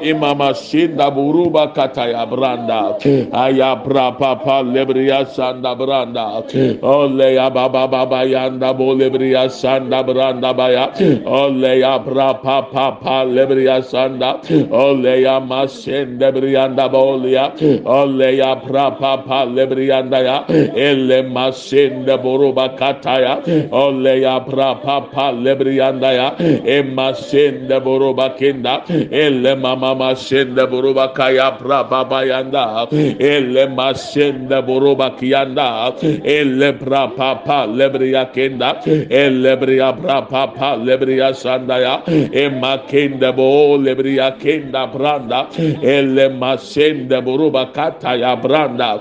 buruba 1.09 1.73
kata 1.73 2.09
ya 2.11 2.25
branda. 2.25 2.97
Aya 3.33 3.75
bra 3.75 4.11
papa 4.11 4.63
lebriya 4.63 5.25
sanda 5.27 5.75
branda. 5.75 6.43
Ole 6.81 7.33
ya 7.35 7.49
baba 7.49 7.87
baba 7.87 8.25
yanda 8.25 8.73
bo 8.73 8.95
lebriya 8.95 9.49
sanda 9.49 10.03
branda 10.03 10.55
baya 10.55 10.91
ole 11.25 11.79
ya 11.79 11.97
bra 11.99 12.33
papa 12.33 13.25
lebriya 13.25 13.81
sanda 13.83 14.39
ole 14.71 15.21
ya 15.21 15.39
masende 15.39 16.31
brianda 16.31 16.89
bolia 16.89 17.51
ole 17.85 18.37
ya 18.37 18.55
prapa 18.55 19.23
pa 19.25 19.45
lebrianda 19.45 19.88
ya. 19.89 20.45
Ele 20.75 21.21
masende 21.23 22.17
boruba 22.21 22.75
kataya 22.77 23.41
ole 23.71 24.21
ya 24.21 24.39
prapa 24.39 25.09
pa 25.11 25.31
lebrianda 25.31 26.13
ya. 26.13 26.35
E 26.39 26.81
masende 26.83 27.79
boruba 27.83 28.37
kinda. 28.37 28.83
Ele 28.89 29.55
mama 29.55 29.95
masende 29.95 30.65
boruba 30.69 31.13
kaya 31.13 31.51
prapa 31.57 32.05
bayanda 32.05 32.87
ele 33.19 33.67
masende 33.67 34.61
boruba 34.65 35.11
kiyanda. 35.17 35.93
Ele 36.23 36.73
prapa 36.73 37.41
pa 37.45 37.65
lebria 37.65 38.25
kinda. 38.33 38.81
Ele 38.85 39.55
bria 39.55 39.93
prapa 39.93 40.47
pa 40.55 40.75
lebria 40.75 41.33
sandaya 41.33 42.03
e 42.07 42.49
makende 42.49 43.35
bo 43.35 43.77
lebria 43.77 44.37
kinda 44.39 44.87
branda. 44.87 45.47
Ele 45.57 46.29
masende 46.29 47.21
buruba 47.21 47.71
kata 47.73 48.15
ya 48.15 48.35
branda 48.35 48.99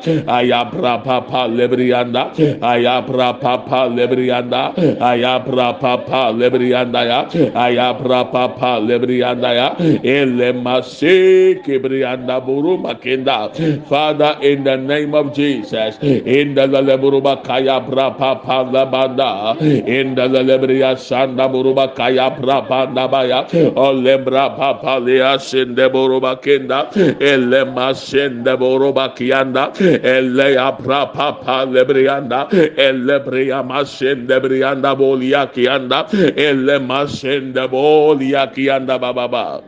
ayabra 0.69 1.05
papa 1.05 1.49
lebrianda 1.49 2.33
ayabra 2.61 3.41
papa 3.41 3.89
lebrianda 3.89 4.75
ayabra 5.01 5.81
papa 5.81 6.33
lebrianda 6.33 7.05
ya 7.05 7.21
ayabra 7.55 8.31
papa 8.31 8.81
lebrianda 8.81 9.55
ya 9.55 9.69
ele 10.03 10.53
mase 10.53 11.61
kebrianda 11.65 12.41
buruba 12.41 12.95
kenda 13.01 13.51
father 13.89 14.37
in 14.43 14.65
the 14.65 14.77
name 14.77 15.15
of 15.15 15.33
jesus 15.35 15.99
in 16.03 16.55
the 16.55 16.67
leburuba 16.67 17.43
kaya 17.45 17.81
bra 17.81 18.11
papa 18.11 18.65
labanda 18.71 19.57
in 19.61 20.15
the 20.15 20.29
lebria 20.29 20.97
sanda 20.97 21.49
buruba 21.49 21.95
kaya 21.95 22.31
bra 22.41 22.61
panda 22.63 23.09
baya 23.09 23.45
olembra 23.77 24.57
papa 24.57 25.01
lea 25.01 25.39
sende 25.39 25.89
buruba 25.91 26.37
kenda 26.41 26.89
ele 27.21 27.65
masende 27.65 28.57
boroba 28.59 29.15
kianda 29.15 29.73
ele 29.81 30.58
apra 30.59 31.13
papa 31.13 31.65
lebrianda 31.65 32.49
ele 32.77 33.19
bria 33.25 33.63
masende 33.63 34.41
brianda 34.41 34.95
bolia 34.97 35.47
kianda 35.53 36.07
ele 36.37 36.79
masende 36.79 37.69
bolia 37.71 38.47
kianda 38.53 38.99
bababa 38.99 39.63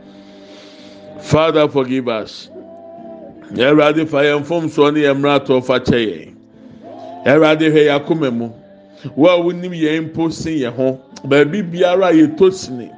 Father 1.21 1.67
forgive 1.67 2.07
us 2.07 2.49
Ẹwurade 3.53 4.07
fa 4.07 4.23
yẹn 4.23 4.43
fom 4.43 4.67
soɔ 4.67 4.93
ne 4.93 4.99
yɛn 5.01 5.17
mmerɛ 5.17 5.39
atɔ 5.39 5.63
fa 5.63 5.79
kyɛ 5.79 5.99
yɛn 5.99 6.33
Ẹwurade 7.25 7.67
hwɛ 7.71 7.81
yɛn 7.87 7.95
akoma 7.99 8.31
mu 8.31 8.49
wo 9.15 9.27
a 9.29 9.37
wonim 9.41 9.73
yɛn 9.73 10.11
mpo 10.11 10.31
sen 10.31 10.53
yɛn 10.59 10.73
ho 10.73 10.99
baabi 11.25 11.61
biara 11.61 12.11
yɛtɔ 12.13 12.51
sini 12.51 12.89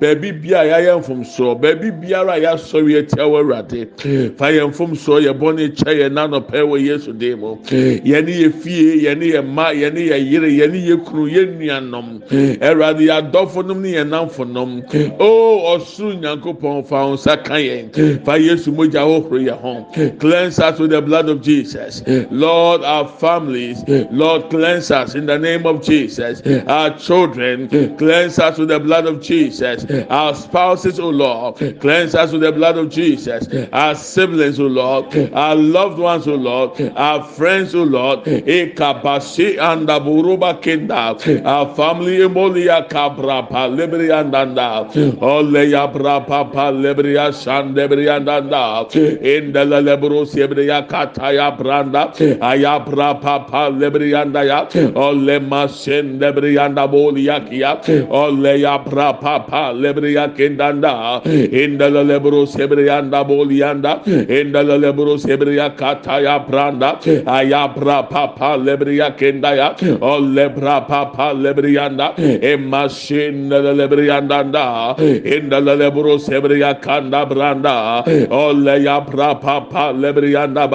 baabi 0.00 0.32
biara 0.32 0.68
yɛayɛ 0.80 0.98
mfomsoɔ 1.00 1.60
baabi 1.60 1.90
biara 1.90 2.32
a 2.34 2.40
yɛasɔre 2.40 2.98
atia 2.98 3.24
wɔ 3.24 3.38
awurade 3.42 3.88
fa 4.36 4.46
yɛn 4.52 4.70
mfomsoɔ 4.70 5.20
yɛ 5.26 5.32
bɔ 5.38 5.54
ne 5.56 5.68
kyɛ 5.68 5.92
yɛn 6.00 6.12
nanɔpɛ 6.12 6.58
wɔ 6.62 6.76
yesu 6.84 7.12
den 7.12 7.40
mu. 7.40 7.56
Yɛne 7.66 8.32
yɛ 8.32 8.52
fie 8.52 9.04
yɛne 9.04 9.32
yɛ 9.32 9.42
mma 9.42 9.72
yɛne 9.72 10.00
yɛ 10.10 10.16
yere 10.30 10.48
yɛne 10.48 10.78
yɛ 10.86 11.04
kunu 11.04 11.28
yɛ 11.28 11.42
nuanom. 11.58 12.20
Awurade 12.60 13.00
yɛ 13.00 13.30
adɔfo 13.30 13.66
nom 13.66 13.82
ne 13.82 13.92
yɛn 13.92 14.08
namfo 14.08 14.44
nom 14.50 14.82
o 15.18 15.76
ɔsoro 15.78 16.20
nyankopɔn 16.20 16.86
fa 16.86 16.96
wɔn 16.96 17.14
nsa 17.14 17.36
ka 17.44 17.54
yɛn. 17.54 18.24
Fa 18.24 18.32
yesu 18.38 18.72
mogya 18.72 19.02
ahohoro 19.02 19.38
yɛn 19.40 19.60
ho. 19.60 19.86
Cleanse 20.18 20.58
us 20.58 20.78
with 20.78 20.90
the 20.90 21.00
blood 21.02 21.28
of 21.28 21.42
jesus. 21.42 22.02
Lord 22.30 22.82
our 22.82 23.06
families. 23.08 23.82
Lord 24.10 24.50
cleanse 24.50 24.90
us 24.90 25.14
in 25.14 25.26
the 25.26 25.38
name 25.38 25.66
of 25.66 25.82
jesus. 25.82 26.42
Our 26.66 26.90
children. 26.98 27.68
Cleanse 27.96 28.38
us 28.38 28.58
with 28.58 28.68
the 28.68 28.80
blood 28.80 29.06
of 29.06 29.20
jesus. 29.22 29.61
Jesus. 29.62 30.06
Our 30.10 30.34
spouses, 30.34 30.98
O 30.98 31.08
Lord, 31.08 31.56
cleanse 31.80 32.14
us 32.14 32.32
with 32.32 32.42
the 32.42 32.52
blood 32.52 32.76
of 32.76 32.90
Jesus. 32.90 33.48
Our 33.72 33.94
siblings, 33.94 34.58
O 34.60 34.66
Lord, 34.66 35.14
our 35.32 35.54
loved 35.54 35.98
ones, 35.98 36.26
O 36.28 36.34
Lord, 36.34 36.80
our 36.96 37.22
friends, 37.24 37.74
O 37.74 37.82
Lord, 37.82 38.24
Ekabasi 38.24 39.58
and 39.58 39.86
Buruba 39.86 40.60
Kinda, 40.60 41.16
our 41.46 41.74
family, 41.74 42.18
Emolia 42.18 42.88
Cabra, 42.88 43.68
Libri 43.68 44.10
and 44.10 44.34
Anda, 44.34 44.88
Oleya 45.20 45.92
Brapa, 45.92 46.50
Libria, 46.72 47.30
Shandebri 47.32 48.14
and 48.14 48.28
Anda, 48.28 48.86
in 48.98 49.52
the 49.52 49.64
Lebro 49.64 50.24
Sebria 50.24 50.86
Kataya 50.88 51.56
Branda, 51.56 52.12
Ayabra 52.38 53.20
Papa, 53.20 53.70
Libri 53.72 54.12
and 54.12 54.36
Aya, 54.36 54.68
Ole 54.96 55.40
Masin, 55.40 56.18
Debri 56.18 56.58
and 56.64 56.76
Aboliakia, 56.76 57.82
Oleya 58.08 58.84
Brapa, 58.84 59.41
Libria 59.50 60.34
Kindanda, 60.36 61.24
in 61.26 61.78
the 61.78 61.90
Lebro 61.90 62.46
Sebria 62.46 62.98
and 62.98 63.12
Abolianda, 63.12 64.06
in 64.06 64.52
the 64.52 64.62
Lebro 64.62 65.16
Sebria 65.16 65.76
Kataya 65.76 66.46
Branda, 66.46 67.00
Ayabra 67.24 68.08
Papa, 68.08 68.56
Libria 68.58 69.16
Kindaya, 69.16 69.76
Olebra 70.00 70.86
Papa, 70.86 71.34
Librianda, 71.34 72.14
Emashin, 72.16 73.48
Librianda, 73.48 74.98
in 74.98 75.48
the 75.48 75.60
Lebro 75.60 76.18
Sebria 76.18 76.80
Kanda 76.80 77.26
Branda, 77.26 78.04
Oleya 78.28 79.04
Papa, 79.40 79.92
Librianda, 79.94 80.68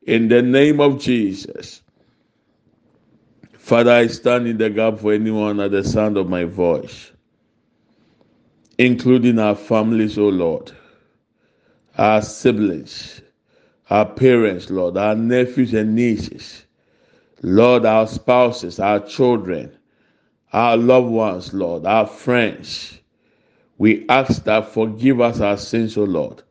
In 0.07 0.29
the 0.29 0.43
name 0.43 0.81
of 0.81 1.01
Jesus. 1.01 1.83
Father, 3.67 3.91
I 3.91 4.07
stand 4.07 4.47
in 4.47 4.59
the 4.59 4.71
gap 4.71 5.01
for 5.01 5.13
anyone 5.13 5.59
at 5.59 5.73
the 5.73 5.83
sound 5.83 6.17
of 6.17 6.29
my 6.29 6.45
voice, 6.45 7.11
including 8.79 9.41
our 9.41 9.57
families, 9.57 10.17
O 10.19 10.29
Lord, 10.29 10.71
our 11.99 12.23
siblings, 12.23 13.23
our 13.91 14.07
parents, 14.07 14.71
Lord, 14.71 14.97
our 14.97 15.17
nephews 15.17 15.75
and 15.75 15.97
nieces, 15.97 16.65
Lord, 17.43 17.85
our 17.85 18.07
spouses, 18.07 18.79
our 18.79 19.01
children, 19.01 19.77
our 20.53 20.77
loved 20.77 21.09
ones, 21.11 21.53
Lord, 21.53 21.87
our 21.87 22.07
friends. 22.07 23.01
We 23.79 24.07
ask 24.09 24.45
that 24.45 24.69
forgive 24.73 25.21
us 25.21 25.41
our 25.41 25.57
sins, 25.57 25.97
O 25.97 26.05
Lord. 26.05 26.45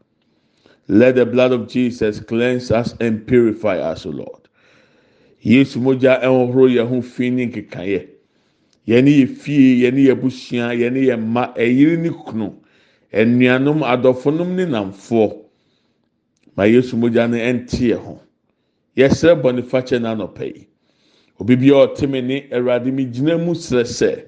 Let 0.88 1.16
the 1.16 1.26
blood 1.26 1.52
of 1.52 1.68
Jesus 1.68 2.20
cleanse 2.20 2.70
us 2.72 2.94
and 3.00 3.26
purify 3.26 3.78
us, 3.80 4.06
O 4.06 4.10
Lord. 4.12 4.46
yesu 5.46 5.80
mogya 5.80 6.20
ɛhohoro 6.26 6.66
yɛn 6.74 6.88
ho 6.90 7.02
fi 7.02 7.30
ne 7.30 7.46
nkekaeɛ 7.46 8.02
yɛne 8.88 9.12
yɛ 9.20 9.28
fie 9.30 9.78
yɛne 9.86 10.02
yɛ 10.10 10.16
busua 10.20 10.74
yɛne 10.74 11.06
yɛ 11.06 11.16
mma 11.22 11.54
ɛyere 11.56 11.98
ne 12.02 12.10
kunu 12.10 12.50
ɛnuanom 13.14 13.84
adɔfonom 13.86 14.56
ne 14.56 14.66
namfoɔ 14.66 15.38
ma 16.58 16.64
yesu 16.66 16.98
mogya 16.98 17.28
no 17.30 17.38
ɛnte 17.38 17.78
yɛn 17.94 18.00
ho 18.02 18.20
yɛsrɛ 18.98 19.38
bɔnifakyɛ 19.42 20.00
n'anɔpɛ 20.02 20.46
yi 20.56 20.68
obi 21.40 21.56
bi 21.56 21.70
a 21.70 21.86
ɔte 21.86 22.10
me 22.10 22.22
ne 22.22 22.48
awurade 22.52 22.92
mi 22.92 23.06
gyina 23.06 23.38
mu 23.38 23.54
srɛ 23.54 23.86
sɛ 23.86 24.26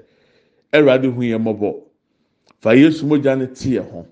hu 0.72 1.22
yɛn 1.24 1.42
mmɔbɔ 1.42 1.76
fa 2.62 2.76
yesu 2.76 3.08
mogya 3.08 3.36
no 3.36 3.48
te 3.48 3.70
yɛn 3.74 3.90
ho 3.90 4.06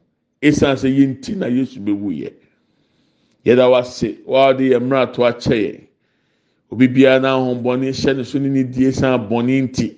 esan 0.48 0.76
sɛ 0.78 0.90
yɛn 0.90 1.22
ti 1.22 1.36
na 1.36 1.48
yesu 1.48 1.80
bɛwu 1.80 2.12
yɛ 2.22 2.32
yɛda 3.46 3.70
wase 3.70 4.18
wɔde 4.26 4.70
yɛn 4.72 4.84
mmerɛ 4.84 5.02
ato 5.04 5.22
akyɛ 5.24 5.58
yɛn. 5.66 5.82
obi 6.72 6.88
biara 6.88 7.20
n'ahombɔne 7.20 7.90
hyɛ 7.92 8.16
ne 8.18 8.24
so 8.24 8.40
ne 8.40 8.50
ne 8.50 8.64
die 8.64 8.92
san 8.92 9.28
bɔne 9.30 9.62
nti. 9.70 9.96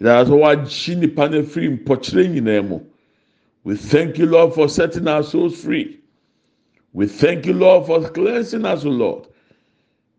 Yàrá 0.00 0.26
so 0.26 0.36
wagyi 0.36 0.96
nipa 0.96 1.28
no 1.28 1.42
afiri 1.42 1.78
mpɔkyerɛ 1.78 2.28
nyinaa 2.34 2.68
mu. 2.68 2.80
We 3.64 3.76
thank 3.76 4.18
you 4.18 4.26
lord 4.26 4.54
for 4.54 4.68
setting 4.68 5.08
our 5.08 5.22
souls 5.22 5.60
free. 5.60 5.98
We 6.92 7.06
thank 7.06 7.46
you 7.46 7.54
lord 7.54 7.86
for 7.86 8.08
cleansing 8.10 8.64
us 8.64 8.84
o 8.84 8.90
lord. 8.90 9.26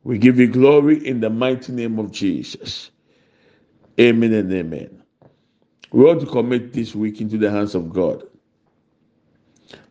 We 0.03 0.17
give 0.17 0.39
you 0.39 0.47
glory 0.47 1.05
in 1.05 1.19
the 1.19 1.29
mighty 1.29 1.71
name 1.71 1.99
of 1.99 2.11
jesus. 2.11 2.91
Amen 3.99 4.33
and 4.33 4.51
amen. 4.51 5.01
We 5.91 6.03
want 6.03 6.19
to 6.21 6.25
commit 6.25 6.73
this 6.73 6.95
week 6.95 7.21
into 7.21 7.37
the 7.37 7.49
hands 7.49 7.75
of 7.75 7.93
god 7.93 8.23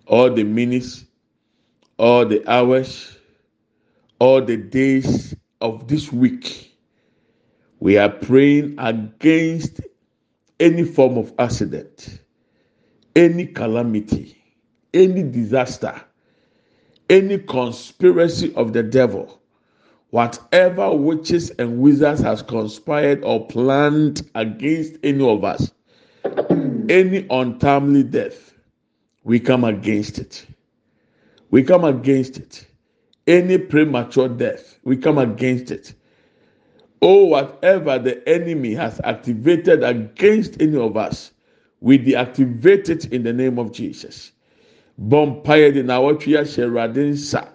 all 0.07 0.31
the 0.33 0.45
minutes 0.45 1.05
all 1.99 2.27
the 2.27 2.47
hours 2.51 3.17
all 4.21 4.43
the 4.43 4.57
days 4.57 5.35
of 5.61 5.89
this 5.89 6.13
week, 6.13 6.77
we 7.81 7.99
are 7.99 8.09
praying 8.09 8.75
against 8.79 9.81
any 10.61 10.85
form 10.85 11.19
of 11.19 11.33
accident, 11.39 12.21
any 13.17 13.47
calamity, 13.47 14.43
any 14.95 15.23
disaster, 15.25 16.01
any 17.11 17.39
conspiracy 17.39 18.55
of 18.55 18.73
the 18.73 18.83
devil, 18.83 19.41
whatever 20.11 20.95
witches 20.95 21.51
and 21.59 21.79
wizards 21.79 22.23
has 22.23 22.43
conspired 22.43 23.23
or 23.25 23.47
planned 23.47 24.23
against 24.35 24.95
any 25.03 25.29
of 25.29 25.45
us, 25.45 25.71
any 26.89 27.27
untimely 27.31 28.05
death, 28.05 28.54
we 29.25 29.41
come 29.41 29.65
against 29.65 30.19
it. 30.19 30.47
We 31.51 31.63
come 31.63 31.85
against 31.85 32.37
it 32.37 32.67
any 33.27 33.59
premature 33.59 34.29
death, 34.29 34.79
we 34.85 34.97
come 34.97 35.19
against 35.19 35.71
it. 35.71 35.95
Oh, 37.01 37.25
whatever 37.25 37.99
the 37.99 38.27
enemy 38.29 38.75
has 38.75 39.01
activated 39.05 39.83
against 39.83 40.61
any 40.61 40.77
of 40.77 40.97
us, 40.97 41.33
we 41.81 41.99
deactivate 41.99 42.89
it 42.89 43.07
in 43.07 43.23
the 43.23 43.33
name 43.33 43.59
of 43.59 43.73
Jesus. 43.73 44.33
Bompaye 45.01 45.73
de 45.75 45.83
na 45.83 46.01
awɔtwe 46.01 46.39
ahyɛ 46.39 46.65
awurade 46.65 47.11
nsa. 47.13 47.49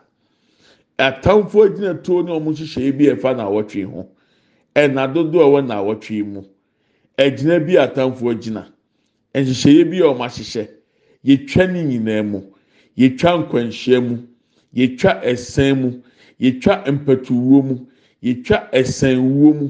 Atamfo 1.00 1.70
gyina 1.70 2.04
tuo 2.04 2.22
ne 2.22 2.32
wɔn 2.32 2.54
nhyehyɛ 2.54 2.98
bi 2.98 3.06
ɛfa 3.06 3.38
na 3.38 3.46
awɔtwe 3.50 3.86
ho. 3.90 4.10
Ɛna 4.76 5.14
dodo 5.14 5.40
a 5.40 5.46
ɛwɔ 5.46 5.68
na 5.68 5.82
awɔtwe 5.82 6.26
mu. 6.26 6.44
Ɛgyina 7.18 7.66
bi 7.66 7.74
atamfo 7.74 8.34
gyina. 8.40 8.68
Nhyehyɛ 9.34 9.90
bi 9.90 9.98
a 9.98 10.14
wɔn 10.14 10.26
ahyehyɛ. 10.28 10.68
Yɛtwa 11.26 11.68
ne 11.72 11.84
nyinaa 11.84 12.24
mu. 12.24 12.40
Yɛtwa 12.98 13.32
nkwanhyia 13.40 14.00
mu. 14.08 14.16
yɛtwa 14.76 15.12
ɛsɛn 15.32 15.74
mu. 15.82 15.90
Yɛtwa 16.40 16.74
mpɛtuwuo 16.96 17.60
mu. 17.68 17.76
Yɛtwa 18.24 18.58
ɛsɛnwuo 18.72 19.54
mu. 19.60 19.68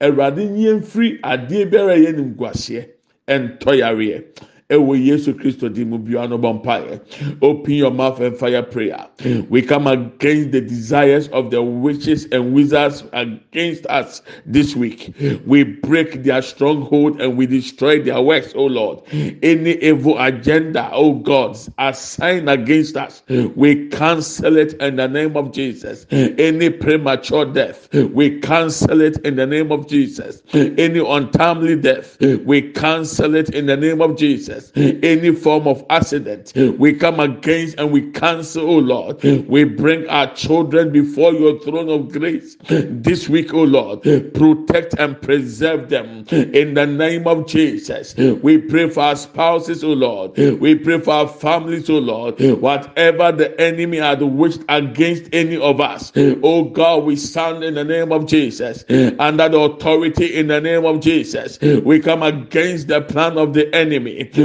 Awurade 0.00 0.42
nyɛ 0.50 0.72
mfiri 0.80 1.18
adeɛ 1.22 1.70
biara 1.70 1.94
yɛ 1.96 2.12
ne 2.16 2.22
nguaseɛ 2.22 2.84
ɛntɔ 3.28 3.70
yareɛ 3.80 4.24
ɛwɔ 4.70 5.04
yesu 5.06 5.34
kristo 5.34 5.68
di 5.72 5.84
mu 5.84 5.98
mpaeɛ 5.98 7.00
open 7.42 7.74
your 7.74 7.90
mouth 7.90 8.20
and 8.20 8.36
fire 8.36 8.62
prayer. 8.62 9.06
We 9.48 9.62
come 9.62 9.86
against 9.86 10.52
the 10.52 10.60
desires 10.60 11.28
of 11.28 11.50
the 11.50 11.62
witches 11.62 12.26
and 12.32 12.52
wizards 12.52 13.04
against 13.12 13.86
us 13.86 14.22
this 14.46 14.76
week. 14.76 15.12
We 15.46 15.64
break 15.64 16.22
their 16.22 16.42
stronghold 16.42 17.20
and 17.20 17.36
we 17.36 17.46
destroy 17.46 18.02
their 18.02 18.20
works 18.20 18.52
oh 18.54 18.66
lord. 18.66 19.00
Any 19.12 19.72
evil 19.82 20.18
agenda 20.18 20.90
oh 20.92 21.14
god 21.14 21.58
assigned 21.78 22.48
against 22.48 22.96
us 22.96 23.22
we 23.56 23.88
cancel 23.88 24.56
it 24.56 24.74
in 24.74 24.96
the 24.96 25.08
name 25.08 25.36
of 25.36 25.52
jesus. 25.52 26.06
Any 26.10 26.70
premature 26.70 27.44
death 27.44 27.88
we 27.92 28.40
cancel 28.40 29.00
it 29.00 29.18
in 29.24 29.36
the 29.36 29.46
name 29.46 29.72
of 29.72 29.88
jesus. 29.88 30.42
Any 30.52 31.00
untimely 31.00 31.76
death 31.76 32.16
we 32.20 32.70
cancel 32.72 33.34
it 33.34 33.50
in 33.50 33.66
the 33.66 33.76
name 33.76 34.00
of 34.00 34.16
jesus 34.16 34.59
any 34.76 35.34
form 35.34 35.66
of 35.66 35.84
accident, 35.90 36.52
we 36.78 36.94
come 36.94 37.20
against 37.20 37.78
and 37.78 37.90
we 37.92 38.10
cancel, 38.12 38.68
oh 38.68 38.78
Lord. 38.78 39.22
We 39.22 39.64
bring 39.64 40.08
our 40.08 40.32
children 40.34 40.90
before 40.92 41.32
your 41.32 41.58
throne 41.60 41.88
of 41.88 42.12
grace 42.12 42.56
this 42.68 43.28
week, 43.28 43.52
oh 43.54 43.64
Lord. 43.64 44.02
Protect 44.02 44.94
and 44.98 45.20
preserve 45.20 45.88
them 45.88 46.26
in 46.30 46.74
the 46.74 46.86
name 46.86 47.26
of 47.26 47.46
Jesus. 47.46 48.14
We 48.16 48.58
pray 48.58 48.88
for 48.90 49.00
our 49.02 49.16
spouses, 49.16 49.84
oh 49.84 49.92
Lord. 49.92 50.36
We 50.36 50.74
pray 50.76 51.00
for 51.00 51.12
our 51.12 51.28
families, 51.28 51.88
oh 51.90 51.98
Lord. 51.98 52.40
Whatever 52.40 53.32
the 53.32 53.60
enemy 53.60 53.98
had 53.98 54.22
wished 54.22 54.62
against 54.68 55.24
any 55.32 55.56
of 55.56 55.80
us, 55.80 56.12
oh 56.16 56.64
God, 56.64 57.04
we 57.04 57.16
stand 57.16 57.64
in 57.64 57.74
the 57.74 57.84
name 57.84 58.12
of 58.12 58.26
Jesus 58.26 58.84
under 59.18 59.48
the 59.48 59.58
authority 59.58 60.36
in 60.36 60.48
the 60.48 60.60
name 60.60 60.84
of 60.84 61.00
Jesus. 61.00 61.58
We 61.60 62.00
come 62.00 62.22
against 62.22 62.88
the 62.88 63.00
plan 63.02 63.38
of 63.38 63.54
the 63.54 63.74
enemy. 63.74 64.30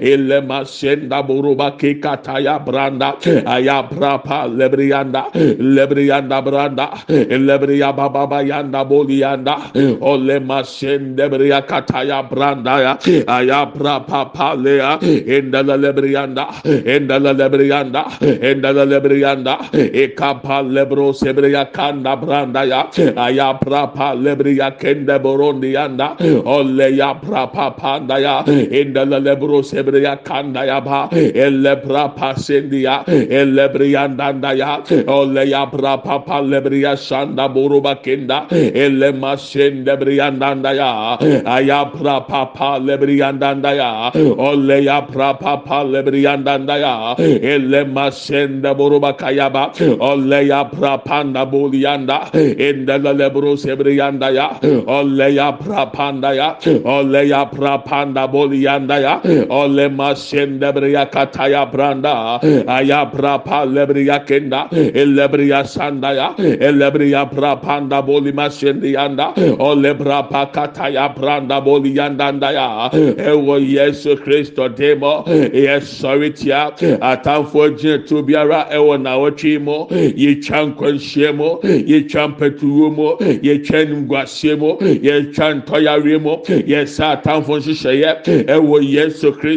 Ile 0.00 0.40
masenda 0.40 1.22
buruba 1.22 1.76
kikataya 1.76 2.58
branda. 2.64 3.16
Ayabra 3.46 4.24
pa 4.24 4.46
lebrianda. 4.48 5.28
Lebrianda 5.34 6.40
branda. 6.42 6.86
Lebria 7.08 7.92
baba 7.94 8.42
yanda 8.42 8.84
bolianda. 8.84 9.56
Ole 10.00 10.40
masende 10.40 11.28
bria 11.30 11.60
kataya 11.62 12.22
branda 12.28 12.80
ya. 12.80 12.96
Ayabra 13.26 14.06
papa 14.06 14.54
lea. 14.56 14.98
Inda 15.00 15.62
la 15.66 15.76
lebrianda. 15.76 16.46
Inda 16.64 17.20
la 17.20 17.32
lebrianda. 17.32 18.04
Inda 18.20 18.72
la 18.72 18.84
lebrianda. 18.84 19.58
Ekapa 19.72 20.62
lebro 20.64 21.12
sebria 21.12 21.70
kanda 21.72 22.16
branda 22.16 22.64
ya. 22.64 22.88
Ayabra 23.16 23.92
pa 23.94 24.14
lebria 24.14 24.70
kende 24.78 25.18
borondi 25.20 25.72
yanda. 25.74 26.16
Ole 26.46 26.96
ya 26.96 27.14
prapa 27.14 27.70
panda 27.76 28.18
ya. 28.18 28.42
Inda 28.46 29.04
la 29.04 29.18
lebro 29.18 29.60
sebria 29.60 29.79
kanda 30.24 30.64
ya 30.66 30.80
ba. 30.80 31.08
Ele 31.12 31.76
prapa 31.76 32.34
sendia. 32.36 33.04
Ele 33.06 33.68
brianda 33.68 34.56
ya. 34.56 34.82
Ole 35.06 35.48
ya 35.48 35.66
prapa 35.66 36.18
pa 36.24 36.40
lebria 36.40 36.96
sanda 36.96 37.48
buruba 37.48 38.02
kenda. 38.02 38.46
Ele 38.50 39.12
masende 39.12 39.96
brianda 39.98 40.74
ya. 40.74 41.18
Ayabra 41.44 42.26
papa 42.26 42.78
lebrianda 42.78 43.54
ya. 43.74 44.10
Ole 44.38 44.84
ya 44.84 45.00
prapa 45.02 45.56
pa 45.64 45.84
lebrianda 45.84 46.58
ya. 46.78 47.14
Ele 47.18 47.84
masende 47.84 48.74
buruba 48.76 49.16
kayaba. 49.16 49.72
Ole 50.00 50.46
ya 50.46 50.64
prapanda 50.64 51.46
bulianda. 51.46 52.30
Inda 52.34 52.98
la 53.02 53.12
lebro 53.12 53.56
sebrianda 53.56 54.30
ya. 54.32 54.58
Ole 54.86 55.34
ya 55.34 55.52
prapanda 55.52 56.34
ya. 56.34 56.56
Ole 56.84 57.28
ya 57.28 57.44
prapanda 57.46 58.26
bulianda 58.28 58.98
ya. 59.00 59.20
Ole 59.50 59.69
masende 59.88 60.72
bria 60.74 61.06
kataya 61.06 61.70
branda. 61.70 62.38
Eh. 62.42 62.64
Ayabra 62.64 63.34
eh. 63.34 63.34
eh. 63.34 63.38
pa 63.44 63.64
lebria 63.64 64.24
kenda. 64.26 64.68
Elebria 64.70 65.64
sanda 65.66 66.14
ya. 66.14 66.34
Elebria 66.36 67.30
prapanda 67.30 68.04
boli 68.04 68.32
masende 68.32 68.92
yanda. 68.92 69.32
Ole 69.58 69.94
brapa 69.94 70.52
kataya 70.52 71.14
branda 71.14 71.60
boli 71.64 71.94
yanda 71.94 72.52
ya. 72.52 72.90
Ewo 72.90 73.58
Yesu 73.60 74.16
Kristo 74.16 74.68
demo. 74.74 75.24
Yes 75.26 75.88
sorry 75.88 76.30
tia. 76.32 76.70
Atamfo 77.00 77.70
gyina 77.76 78.06
tu 78.06 78.22
biara 78.22 78.68
ɛwɔ 78.70 79.00
na 79.02 79.16
wɔtwe 79.16 79.60
mu. 79.60 79.86
Yɛtwa 79.90 80.74
nkwanhyia 80.74 81.34
mu. 81.34 81.58
Yɛtwa 81.62 82.34
mpɛtuwo 82.34 82.90
mu. 82.94 83.16
Yɛtwa 83.42 83.84
nimguaseɛ 83.88 84.58
mu. 84.58 84.76
Yɛtwa 84.78 85.60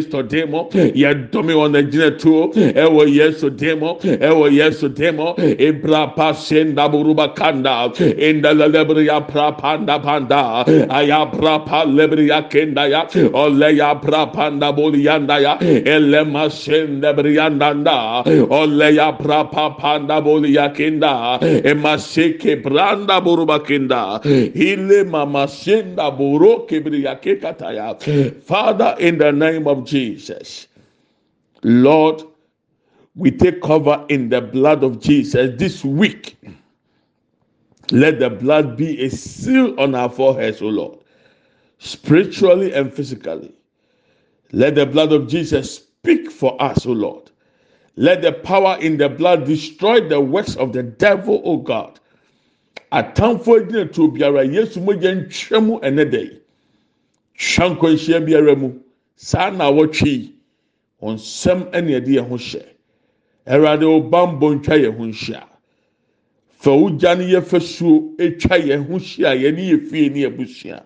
ntɔyareɛ 0.08 0.50
mu. 0.50 0.68
Yɛdome 0.72 1.54
wɔn 1.54 1.76
agyina 1.76 2.10
tu 2.18 2.52
ɛwɔ 2.54 3.14
Yesu 3.14 3.50
demo. 3.50 3.98
Ɛwɔ. 4.02 4.44
Ebra 5.58 6.14
pa 6.14 6.32
senda 6.32 6.88
buruba 6.88 7.34
kanda. 7.34 7.90
Inda 7.98 8.52
lelebria 8.54 9.20
pra 9.26 9.52
panda 9.52 9.98
panda. 9.98 10.64
Ayabra 10.88 11.64
pa 11.66 11.84
lebria 11.84 12.48
kenda 12.50 12.88
ya. 12.88 13.06
Ole 13.32 13.72
ya 13.76 13.94
pra 13.94 14.26
panda 14.26 14.72
bolianda 14.72 15.40
ya. 15.40 15.58
Ele 15.60 16.24
masende 16.24 17.14
briandanda. 17.14 18.24
Ole 18.50 18.94
ya 18.94 19.12
pra 19.12 19.44
pa 19.44 19.70
panda 19.70 20.20
bolia 20.20 20.74
kenda. 20.74 21.38
Emaseke 21.40 22.62
branda 22.62 23.20
buruba 23.20 23.58
kenda. 23.60 24.20
Ile 24.54 25.04
mama 25.04 25.48
senda 25.48 26.10
buro 26.10 26.66
kebria 26.68 27.20
kekataya. 27.20 27.94
Father, 28.42 28.96
in 28.98 29.18
the 29.18 29.32
name 29.32 29.66
of 29.66 29.84
Jesus, 29.84 29.93
Lord, 31.62 32.22
we 33.16 33.30
take 33.30 33.62
cover 33.62 34.04
in 34.08 34.28
the 34.28 34.40
blood 34.40 34.82
of 34.82 35.00
Jesus 35.00 35.58
this 35.58 35.84
week. 35.84 36.36
Let 37.90 38.18
the 38.18 38.30
blood 38.30 38.76
be 38.76 39.00
a 39.04 39.10
seal 39.10 39.78
on 39.78 39.94
our 39.94 40.08
foreheads, 40.08 40.62
O 40.62 40.66
Lord, 40.66 40.98
spiritually 41.78 42.72
and 42.72 42.92
physically. 42.92 43.52
Let 44.52 44.74
the 44.74 44.86
blood 44.86 45.12
of 45.12 45.28
Jesus 45.28 45.76
speak 45.76 46.30
for 46.30 46.60
us, 46.62 46.86
O 46.86 46.92
Lord. 46.92 47.30
Let 47.96 48.22
the 48.22 48.32
power 48.32 48.76
in 48.80 48.96
the 48.96 49.08
blood 49.08 49.46
destroy 49.46 50.08
the 50.08 50.20
works 50.20 50.56
of 50.56 50.72
the 50.72 50.82
devil, 50.82 51.40
O 51.44 51.58
God. 51.58 52.00
Atamfo 52.92 53.92
tuo 53.92 54.08
biara 54.08 54.44
Yesu 54.44 54.80
mogya 54.80 55.14
ntwa 55.14 55.64
mu 55.64 55.78
ɛnɛ 55.80 56.12
yi. 56.12 56.40
Twa 57.38 57.70
nkwanhyia 57.70 58.24
biara 58.26 58.56
mu. 58.56 58.83
Saa 59.16 59.50
na 59.50 59.70
awɔtwe 59.70 60.08
yi, 60.08 60.34
wɔn 61.00 61.14
nsɛm 61.16 61.70
ɛna 61.70 61.90
yɛde 61.90 62.10
yɛn 62.16 62.28
ho 62.28 62.36
hyɛ. 62.36 62.64
Awurade 63.46 63.84
wo 63.86 64.00
bambɔ 64.00 64.54
ntwa 64.58 64.76
yɛn 64.78 64.96
ho 64.96 65.04
nhyia. 65.04 65.44
Fa 66.48 66.70
ne 66.70 67.24
yɛ 67.32 67.40
yɛn 68.66 68.86
ho 68.88 68.98
hyia 68.98 69.34
yɛne 69.36 69.62
yɛ 69.70 69.90
fie 69.90 70.08
ne. 70.08 70.80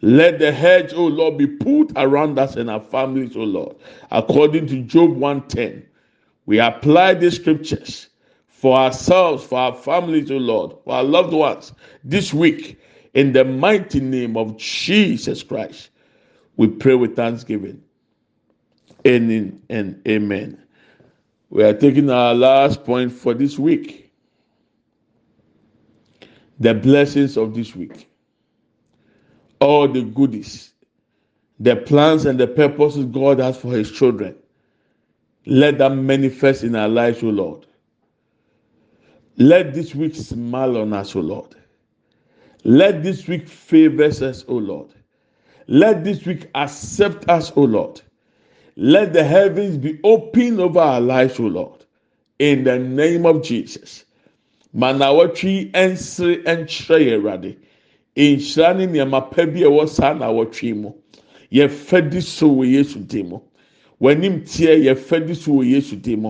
Let 0.00 0.38
the 0.38 0.52
hedge, 0.52 0.92
O 0.94 1.06
Lord, 1.06 1.38
be 1.38 1.46
put 1.46 1.90
around 1.96 2.38
us 2.38 2.54
and 2.54 2.70
our 2.70 2.80
families, 2.80 3.36
O 3.36 3.40
Lord. 3.40 3.74
According 4.12 4.68
to 4.68 4.82
Job 4.82 5.16
110, 5.16 5.84
we 6.46 6.60
apply 6.60 7.14
these 7.14 7.34
scriptures 7.34 8.08
for 8.46 8.76
ourselves, 8.76 9.44
for 9.44 9.58
our 9.58 9.74
families, 9.74 10.30
O 10.30 10.36
Lord, 10.36 10.76
for 10.84 10.94
our 10.94 11.02
loved 11.02 11.32
ones 11.32 11.72
this 12.04 12.32
week. 12.32 12.78
In 13.14 13.32
the 13.32 13.44
mighty 13.44 14.00
name 14.00 14.36
of 14.36 14.56
Jesus 14.58 15.42
Christ, 15.42 15.90
we 16.58 16.68
pray 16.68 16.94
with 16.94 17.16
thanksgiving. 17.16 17.82
Amen 19.06 19.62
and 19.70 20.02
amen. 20.06 20.62
We 21.50 21.64
are 21.64 21.74
taking 21.74 22.10
our 22.10 22.34
last 22.34 22.84
point 22.84 23.12
for 23.12 23.32
this 23.34 23.58
week 23.58 24.12
the 26.60 26.74
blessings 26.74 27.36
of 27.36 27.54
this 27.54 27.74
week 27.74 28.08
all 29.60 29.88
the 29.88 30.02
goodies, 30.02 30.72
the 31.58 31.76
plans 31.76 32.26
and 32.26 32.38
the 32.38 32.46
purposes 32.46 33.04
God 33.06 33.40
has 33.40 33.56
for 33.58 33.72
His 33.72 33.90
children. 33.90 34.36
Let 35.46 35.78
them 35.78 36.06
manifest 36.06 36.64
in 36.64 36.76
our 36.76 36.88
lives, 36.88 37.22
O 37.22 37.28
Lord. 37.28 37.66
Let 39.36 39.74
this 39.74 39.94
week 39.94 40.14
smile 40.14 40.76
on 40.76 40.92
us, 40.92 41.16
O 41.16 41.20
Lord. 41.20 41.54
Let 42.64 43.02
this 43.02 43.26
week 43.26 43.48
favor 43.48 44.04
us, 44.04 44.44
O 44.48 44.54
Lord. 44.54 44.90
Let 45.70 46.02
this 46.02 46.24
week 46.24 46.48
accept 46.54 47.28
us, 47.28 47.52
O 47.54 47.62
Lord. 47.62 48.00
Let 48.76 49.12
the 49.12 49.22
heavens 49.22 49.76
be 49.76 50.00
open 50.02 50.58
over 50.60 50.80
our 50.80 51.00
lives, 51.00 51.38
O 51.38 51.42
Lord. 51.44 51.84
In 52.38 52.64
the 52.64 52.78
name 52.78 53.26
of 53.26 53.42
Jesus. 53.42 54.06
Manawatri 54.74 55.70
ensre 55.72 56.42
enchre 56.44 57.04
yerade. 57.04 57.56
nhyira 58.16 58.76
ne 58.76 58.86
nneɛma 58.86 59.30
pa 59.30 59.46
bi 59.46 59.60
a 59.60 59.68
ɛwɔ 59.68 59.88
saa 59.88 60.12
na 60.14 60.26
awɔtwe 60.26 60.74
mu 60.74 60.92
yesu 61.50 62.98
dim 63.06 63.28
mu 63.28 63.40
w'anim 64.00 64.42
teɛ 64.44 64.84
yɛfɛ 64.84 65.26
di 65.26 65.34
yesu 65.70 65.96
dim 65.96 66.20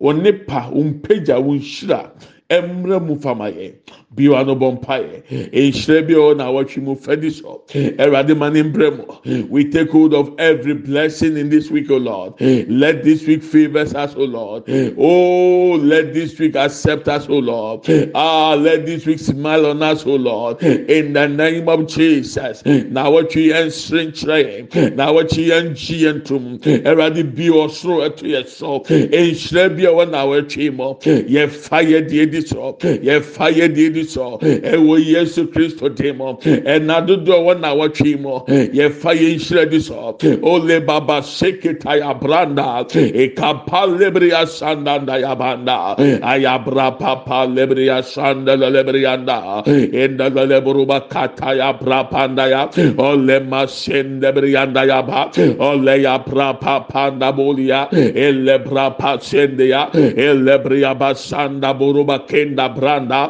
mpagya 0.00 1.40
wo 1.40 1.54
nhyira 1.54 2.10
mmerɛ 2.50 2.98
mu 3.06 3.16
fama 3.20 3.50
yɛ 3.50 3.72
biwa 4.16 4.46
no 4.46 4.56
bɔ 4.56 4.72
mpa 4.80 4.98
yɛ 5.04 6.06
bi 6.06 6.14
a 6.14 6.34
na 6.34 6.46
awɔtwe 6.48 6.82
mu 6.82 6.94
fɛ 6.96 7.20
di 7.20 7.28
so 7.30 7.62
ɛwurade 7.74 8.34
ma 8.36 8.48
ne 8.48 8.62
mbrɛ 8.62 8.96
mu 8.96 9.44
we 9.50 9.64
take 9.64 9.90
hold 9.90 10.14
of 10.14 10.32
every 10.38 10.72
blessing 10.72 11.36
in 11.36 11.50
this 11.50 11.70
week 11.70 11.90
o 11.90 11.98
lord. 11.98 12.32
Let 12.40 13.04
this 13.04 13.26
week 13.26 13.42
favour 13.42 13.80
us 13.80 14.14
o 14.16 14.24
lord. 14.24 14.64
Oh 14.96 15.78
let 15.82 16.14
this 16.14 16.38
week 16.38 16.56
accept 16.56 17.06
us 17.08 17.28
o 17.28 17.34
lord. 17.38 17.84
Ah 18.14 18.54
let 18.54 18.86
this 18.86 19.04
week 19.04 19.18
smile 19.18 19.66
on 19.66 19.82
us 19.82 20.06
o 20.06 20.14
lord. 20.16 20.62
In 20.62 21.12
the 21.12 21.28
name 21.28 21.68
of 21.68 21.86
jesus. 21.86 22.64
Na 22.64 23.10
awɔtwe 23.10 23.52
yɛn 23.52 23.66
nsere 23.66 24.06
nkyerɛ 24.10 24.94
na 24.96 25.12
awɔtwe 25.12 25.48
yɛn 25.50 25.74
gyi 25.74 26.04
yɛn 26.04 26.24
tom 26.24 26.58
ɛwurade 26.60 27.34
bi 27.36 27.48
wɔ 27.50 27.68
soro 27.70 28.08
ɛto 28.08 28.22
yɛ 28.24 28.48
so 28.48 28.80
nhyira 28.88 29.68
bi 29.76 29.82
a 29.84 29.92
ɛwɔ 29.92 30.10
na 30.10 30.24
awɔtwe 30.24 30.74
mu 30.74 30.94
yɛfa 31.28 31.84
yɛ 31.84 32.08
deɛ 32.08 32.30
di 32.30 32.37
di 32.40 32.46
so 32.46 32.76
yɛfa 32.80 33.50
yɛ 33.52 33.74
die 33.74 33.90
di 33.90 34.04
so 34.04 34.38
ɛwɔ 34.38 35.04
yesu 35.04 35.46
kristo 35.48 35.88
dim 35.94 36.18
ɛna 36.18 37.06
dodoɔ 37.06 37.38
wɔ 37.46 37.60
na 37.60 37.74
wɔtwe 37.74 38.20
mu 38.20 38.40
yɛfa 38.48 39.14
yɛ 39.14 39.36
nhyira 39.38 39.70
di 39.70 39.80
so 39.80 40.16
ole 40.42 40.80
baba 40.80 41.20
seketa 41.22 41.98
ya 41.98 42.14
branda 42.14 42.84
ekapa 42.88 43.86
lebria 43.98 44.46
sanda 44.46 44.98
da 45.04 45.16
ya 45.16 45.34
banda 45.34 45.96
ayabra 46.22 46.98
papa 46.98 47.46
lebria 47.48 48.02
sanda 48.02 48.56
lebrianda 48.56 49.64
enda 49.66 50.28
lebruba 50.30 51.08
kata 51.08 51.54
ya 51.56 51.72
brapanda 51.72 52.48
ya 52.48 52.68
ole 52.98 53.40
masende 53.40 54.32
brianda 54.32 54.86
ya 54.86 55.02
ba 55.02 55.30
ole 55.58 56.02
ya 56.02 56.18
brapa 56.18 56.86
panda 56.88 57.32
bolia 57.32 57.88
ele 57.92 58.58
brapa 58.58 59.18
sende 59.20 59.68
ya 59.68 59.88
ele 59.94 60.58
bria 60.58 60.94
basanda 60.94 61.74
buruba 61.74 62.18
kenda 62.28 62.68
branda 62.76 63.20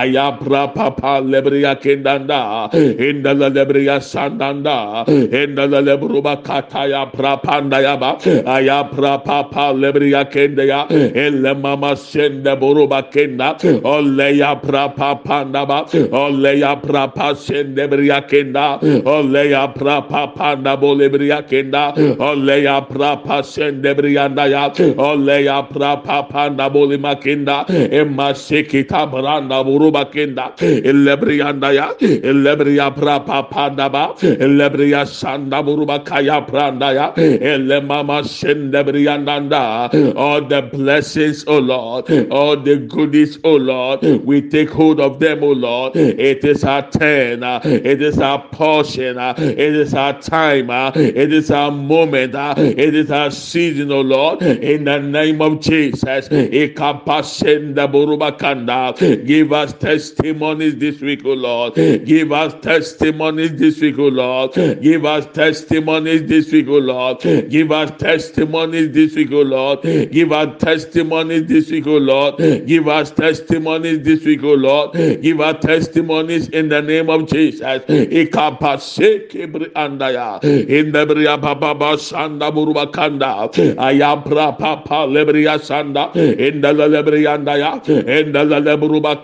ayabra 0.00 0.74
papa 0.74 1.20
lebria 1.22 1.74
kendanda 1.80 2.68
enda 2.74 3.32
lebria 3.34 3.98
sandanda 4.00 5.04
enda 5.08 5.66
lebruba 5.88 6.36
kata 6.42 6.88
ya 6.90 7.06
brapanda 7.06 7.80
ya 7.82 7.96
ba 7.96 8.18
ayabra 8.56 9.22
papa 9.24 9.72
lebria 9.72 10.24
kende 10.30 10.66
ya 10.66 10.86
ele 10.90 11.54
mama 11.54 11.96
sende 11.96 12.54
buruba 12.60 13.02
kenda 13.12 13.56
ole 13.84 14.36
ya 14.38 14.54
brapa 14.54 15.14
panda 15.24 15.64
ba 15.66 15.84
ole 16.12 16.58
ya 16.60 16.74
brapa 16.76 17.34
sende 17.36 17.86
bria 17.90 18.20
kenda 18.22 18.78
ole 19.06 19.50
ya 19.50 19.66
brapa 19.68 20.34
panda 20.34 20.76
bole 20.76 21.08
bria 21.08 21.42
kenda 21.42 21.92
ole 22.18 22.62
ya 22.64 22.80
brapa 22.80 23.42
sende 23.44 23.94
bria 23.96 24.28
ya 24.48 24.70
ole 24.98 25.44
ya 25.44 25.62
brapa 25.62 26.22
panda 26.30 26.68
bole 26.70 26.96
makinda 26.98 27.64
emma 27.68 28.34
sekita 28.48 29.06
branda 29.10 29.62
buruba 29.64 30.04
kenda 30.12 30.52
ele 30.60 31.16
bria 31.16 31.52
ya 31.72 31.92
ele 32.00 32.56
bria 32.56 32.90
brapa 32.90 33.48
panda 33.50 33.88
ba. 33.88 34.14
Ele 34.22 34.68
bria 34.70 35.04
sanda 35.06 35.62
buruba 35.62 36.04
kaya 36.04 36.40
branda 36.40 36.94
ya. 36.94 37.12
Ele 37.16 37.80
mama 37.80 38.22
sende 38.24 38.82
bria 38.84 39.18
nanda 39.18 39.90
all 40.16 40.44
the 40.44 40.62
blessings 40.62 41.44
oh 41.46 41.58
lord. 41.58 42.10
All 42.30 42.56
the 42.56 42.76
goodies 42.76 43.38
oh 43.44 43.56
lord. 43.56 44.02
We 44.24 44.42
take 44.42 44.70
hold 44.70 45.00
of 45.00 45.18
them 45.20 45.42
oh 45.42 45.52
lord. 45.52 45.96
It 45.96 46.44
is 46.44 46.64
our 46.64 46.88
turn. 46.90 47.42
It 47.64 48.02
is 48.02 48.18
our 48.18 48.42
portion. 48.48 49.18
It 49.18 49.58
is 49.58 49.94
our 49.94 50.20
time. 50.20 50.70
It 50.96 51.32
is 51.32 51.50
our 51.50 51.70
moment. 51.70 52.34
It 52.34 52.94
is 52.94 53.10
our 53.10 53.30
season 53.30 53.92
oh 53.92 54.00
lord. 54.00 54.42
In 54.42 54.84
the 54.84 54.98
name 54.98 55.40
of 55.40 55.60
jesus. 55.60 56.28
Ikapasenda 56.28 57.88
burubakanda. 58.38 59.26
give 59.26 59.52
us 59.52 59.72
testimonies 59.74 60.76
this 60.76 61.00
week 61.00 61.24
O 61.24 61.32
lord. 61.32 61.74
Give 61.74 62.32
us 62.32 62.54
testimonies 62.62 63.56
this 63.56 63.80
week 63.80 63.98
O 63.98 64.08
lord. 64.08 64.52
Give 64.52 65.04
us 65.04 65.26
testimonies 65.32 66.26
this 66.28 66.50
week 66.52 66.68
O 66.68 66.78
lord. 66.78 67.20
Give 67.20 67.70
us 67.72 67.90
testimonies 67.98 68.92
this 68.92 69.14
week 69.14 69.32
O 69.32 69.42
lord. 69.42 69.82
Give 69.82 70.32
us 70.32 70.58
testimonies 70.58 71.46
this 71.46 71.70
week 71.70 71.86
O 71.86 71.96
lord. 71.98 72.36
Give 72.66 72.88
us 72.88 73.10
testimonies 73.10 74.00
this 74.04 74.24
week 74.24 74.42
O 74.42 74.54
lord. 74.54 74.92
Give 74.92 75.40
us 75.40 75.56
testimonies 75.64 76.48
in 76.48 76.68
the 76.68 76.82
name 76.82 77.10
of 77.10 77.28
jesus. 77.28 77.60
Andaya 79.78 80.42
in 80.44 80.92
the 80.92 81.06
bria 81.06 81.36
sanda 81.38 82.50
burubakanda 82.52 83.48
papa 84.58 85.06
sanda 85.58 86.14
in 86.16 86.60
the 86.60 86.68
lebrianda 86.72 87.58
ya 87.58 87.78
in 87.86 88.27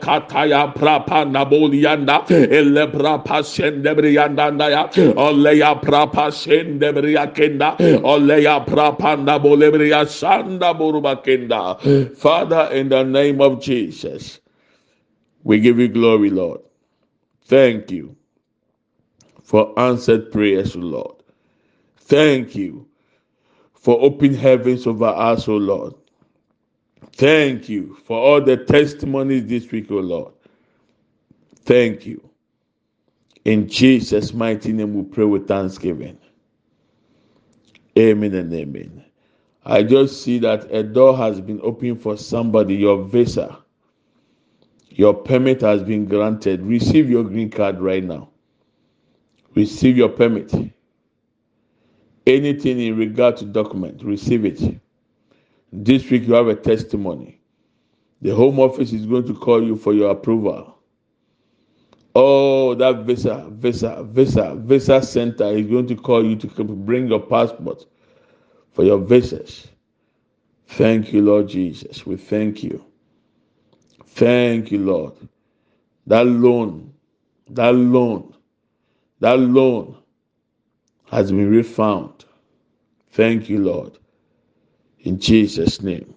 kataya 0.00 0.74
prapa 0.74 1.24
ele 2.30 2.86
prapa 2.86 3.42
sende 3.44 3.94
brianda 3.94 4.50
ole 5.16 5.58
ya 5.58 5.74
prapa 5.74 6.30
sende 6.32 6.92
bria 6.92 7.26
kenda 7.26 7.76
ole 8.04 8.42
ya 8.42 8.60
prapa 8.60 9.16
nabolebria 9.16 10.06
sanda 10.06 10.74
buruba 10.74 11.16
kenda 11.22 11.76
father 12.16 12.68
in 12.72 12.88
the 12.88 13.02
name 13.04 13.40
of 13.40 13.60
jesus 13.60 14.40
we 15.42 15.58
give 15.58 15.78
you 15.78 15.88
glory 15.88 16.30
lord 16.30 16.60
thank 17.46 17.90
you 17.90 18.14
for 19.44 19.78
answered 19.78 20.32
prayers, 20.32 20.74
Lord. 20.74 21.16
Thank 21.98 22.56
you 22.56 22.88
for 23.74 24.00
open 24.00 24.34
heavens 24.34 24.86
over 24.86 25.06
us, 25.06 25.46
O 25.48 25.56
Lord. 25.56 25.94
Thank 27.16 27.68
you 27.68 27.96
for 28.06 28.18
all 28.18 28.40
the 28.40 28.56
testimonies 28.56 29.46
this 29.46 29.70
week, 29.70 29.90
O 29.90 29.96
Lord. 29.96 30.34
Thank 31.64 32.06
you. 32.06 32.28
In 33.44 33.68
Jesus' 33.68 34.32
mighty 34.32 34.72
name, 34.72 34.94
we 34.94 35.04
pray 35.04 35.24
with 35.24 35.46
thanksgiving. 35.48 36.18
Amen 37.98 38.34
and 38.34 38.52
amen. 38.52 39.04
I 39.64 39.82
just 39.82 40.22
see 40.22 40.38
that 40.40 40.70
a 40.74 40.82
door 40.82 41.16
has 41.16 41.40
been 41.40 41.60
opened 41.62 42.02
for 42.02 42.16
somebody, 42.16 42.76
your 42.76 43.04
visa. 43.04 43.58
Your 44.90 45.14
permit 45.14 45.60
has 45.62 45.82
been 45.82 46.06
granted. 46.06 46.62
Receive 46.62 47.10
your 47.10 47.24
green 47.24 47.50
card 47.50 47.80
right 47.80 48.04
now 48.04 48.30
receive 49.54 49.96
your 49.96 50.08
permit. 50.08 50.52
Anything 52.26 52.80
in 52.80 52.96
regard 52.96 53.36
to 53.38 53.44
document, 53.44 54.02
receive 54.02 54.44
it. 54.44 54.80
This 55.82 56.08
week 56.10 56.26
you 56.26 56.34
have 56.34 56.48
a 56.48 56.54
testimony. 56.54 57.40
The 58.22 58.34
Home 58.34 58.60
Office 58.60 58.92
is 58.92 59.06
going 59.06 59.26
to 59.26 59.34
call 59.34 59.62
you 59.62 59.76
for 59.76 59.92
your 59.92 60.10
approval. 60.10 60.78
Oh, 62.14 62.74
that 62.76 63.04
visa, 63.04 63.46
visa, 63.50 64.04
visa, 64.04 64.54
visa 64.56 65.02
center 65.02 65.46
is 65.46 65.66
going 65.66 65.88
to 65.88 65.96
call 65.96 66.24
you 66.24 66.36
to 66.36 66.46
bring 66.64 67.08
your 67.08 67.20
passport 67.20 67.84
for 68.72 68.84
your 68.84 68.98
visas. 68.98 69.66
Thank 70.68 71.12
you, 71.12 71.22
Lord 71.22 71.48
Jesus. 71.48 72.06
We 72.06 72.16
thank 72.16 72.62
you. 72.62 72.84
Thank 74.06 74.70
you, 74.70 74.78
Lord. 74.78 75.14
That 76.06 76.26
loan, 76.26 76.92
that 77.48 77.74
loan 77.74 78.34
that 79.24 79.38
loan 79.38 79.96
has 81.06 81.30
been 81.30 81.50
refound. 81.50 82.26
Thank 83.12 83.48
you, 83.48 83.58
Lord. 83.58 83.96
In 85.04 85.20
Jesus' 85.20 85.82
name, 85.82 86.14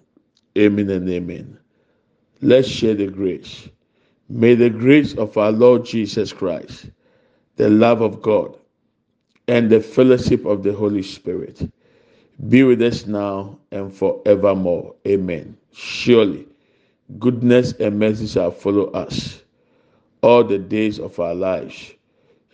amen 0.58 0.90
and 0.90 1.08
amen. 1.08 1.58
Let's 2.42 2.68
share 2.68 2.94
the 2.94 3.06
grace. 3.06 3.68
May 4.28 4.54
the 4.54 4.70
grace 4.70 5.14
of 5.14 5.36
our 5.38 5.52
Lord 5.52 5.84
Jesus 5.84 6.32
Christ, 6.32 6.86
the 7.56 7.70
love 7.70 8.00
of 8.00 8.20
God, 8.22 8.56
and 9.46 9.70
the 9.70 9.80
fellowship 9.80 10.44
of 10.44 10.62
the 10.62 10.72
Holy 10.72 11.02
Spirit 11.02 11.70
be 12.48 12.64
with 12.64 12.82
us 12.82 13.06
now 13.06 13.58
and 13.72 13.94
forevermore. 13.94 14.94
Amen. 15.06 15.56
Surely, 15.72 16.46
goodness 17.18 17.72
and 17.74 17.98
mercy 17.98 18.26
shall 18.26 18.50
follow 18.50 18.90
us 18.92 19.42
all 20.22 20.44
the 20.44 20.58
days 20.58 20.98
of 20.98 21.18
our 21.20 21.34
lives 21.34 21.92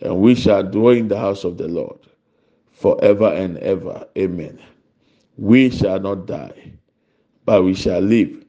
and 0.01 0.17
we 0.17 0.35
shall 0.35 0.63
dwell 0.63 0.93
in 0.95 1.07
the 1.07 1.17
house 1.17 1.43
of 1.43 1.57
the 1.57 1.67
Lord 1.67 1.99
forever 2.71 3.33
and 3.33 3.57
ever. 3.59 4.07
Amen. 4.17 4.59
We 5.37 5.69
shall 5.69 5.99
not 5.99 6.27
die, 6.27 6.73
but 7.45 7.63
we 7.63 7.73
shall 7.73 8.01
live 8.01 8.45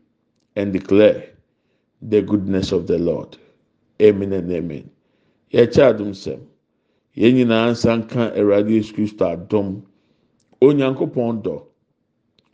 and 0.54 0.72
declare 0.72 1.30
the 2.00 2.22
goodness 2.22 2.72
of 2.72 2.86
the 2.86 2.98
Lord. 2.98 3.36
Amen 4.00 4.32
and 4.32 4.50
amen. 4.52 4.90
Yɛkyɛ 5.52 5.94
adum 5.94 6.10
sɛm. 6.12 6.40
Yɛn 7.16 7.34
nyinaa 7.34 7.70
nsa 7.72 7.96
nka 8.02 8.36
Awurade 8.36 8.70
Yesu 8.70 8.94
Kristo 8.94 9.24
adom. 9.36 9.82
Onyankopɔn 10.60 11.42
dɔ. 11.42 11.62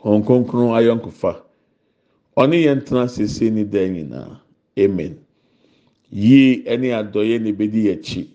Wɔn 0.04 0.24
kronkron 0.24 0.72
ayɔnkofa. 0.78 1.42
Ɔne 2.36 2.62
yɛn 2.64 2.84
tena 2.84 3.08
sese 3.08 3.50
ne. 3.50 3.64
Amen. 4.78 5.18
Yie 6.10 6.64
ɛne 6.64 6.88
adɔyɛ 6.92 7.40
na 7.42 7.48
ebedi 7.50 7.84
yɛn 7.84 7.98
akyi. 7.98 8.28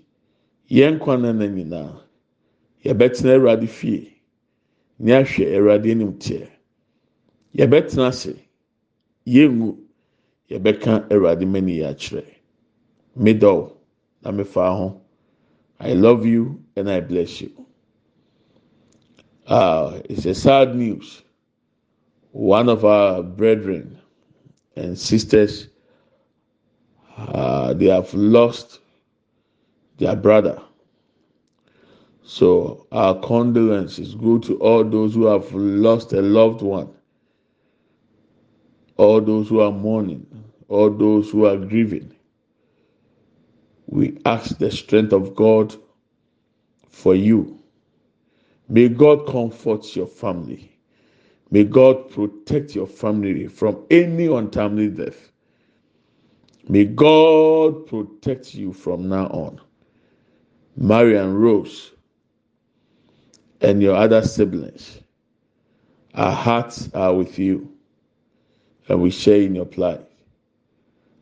yɛn 0.70 1.00
kwan 1.00 1.22
na 1.22 1.32
nyinaa 1.34 2.02
yɛbɛtena 2.84 3.36
awurade 3.36 3.68
ne 5.00 5.12
ahwɛ 5.14 5.56
awurade 5.56 5.92
anim 5.92 6.14
teɛ 6.20 6.48
yɛbɛtena 7.58 8.08
ase. 8.08 8.36
Yɛngu. 9.28 9.78
Yɛbɛka 10.50 11.10
awurade 11.12 11.46
mani 11.46 11.78
yɛ 11.80 11.90
akyerɛ 11.92 12.26
middle 13.16 13.78
na 14.22 14.32
ho. 14.56 15.02
I 15.80 15.94
love 15.94 16.26
you 16.26 16.64
and 16.76 16.90
i 16.90 17.00
bless 17.00 17.42
you. 17.42 17.52
Ah 19.48 19.96
it's 20.10 20.26
a 20.26 20.34
sad 20.34 20.76
news. 20.76 21.24
One 22.32 22.70
of 22.70 22.86
our 22.86 23.24
brethren 23.24 23.98
and 24.76 24.98
sisters 24.98 25.68
uh, 27.18 27.74
they 27.74 27.88
have 27.88 28.14
lost 28.14 28.80
their 29.98 30.16
brother. 30.16 30.62
So 32.30 32.86
our 32.92 33.18
condolences 33.22 34.14
go 34.14 34.38
to 34.40 34.58
all 34.60 34.84
those 34.84 35.14
who 35.14 35.28
have 35.28 35.50
lost 35.54 36.12
a 36.12 36.22
loved 36.22 36.62
one, 36.62 36.90
all 38.98 39.22
those 39.22 39.48
who 39.48 39.62
are 39.62 39.72
mourning, 39.72 40.28
all 40.68 40.90
those 40.90 41.30
who 41.30 41.46
are 41.46 41.56
grieving. 41.56 42.14
We 43.86 44.18
ask 44.26 44.58
the 44.58 44.70
strength 44.70 45.14
of 45.14 45.36
God 45.36 45.74
for 46.90 47.16
you. 47.16 47.64
May 48.68 48.90
God 48.90 49.26
comfort 49.26 49.96
your 49.96 50.08
family. 50.08 50.78
May 51.50 51.64
God 51.64 52.10
protect 52.10 52.76
your 52.76 52.88
family 52.88 53.48
from 53.48 53.86
any 53.90 54.26
untimely 54.26 54.90
death. 54.90 55.32
May 56.68 56.84
God 56.84 57.88
protect 57.88 58.54
you 58.54 58.74
from 58.74 59.08
now 59.08 59.28
on. 59.28 59.62
Marian 60.76 61.34
Rose 61.34 61.94
and 63.62 63.82
your 63.82 63.96
other 63.96 64.22
siblings, 64.22 65.00
our 66.14 66.32
hearts 66.32 66.90
are 66.94 67.14
with 67.14 67.38
you 67.40 67.72
and 68.88 69.02
we 69.02 69.10
share 69.10 69.42
in 69.42 69.56
your 69.56 69.66
plight. 69.66 70.02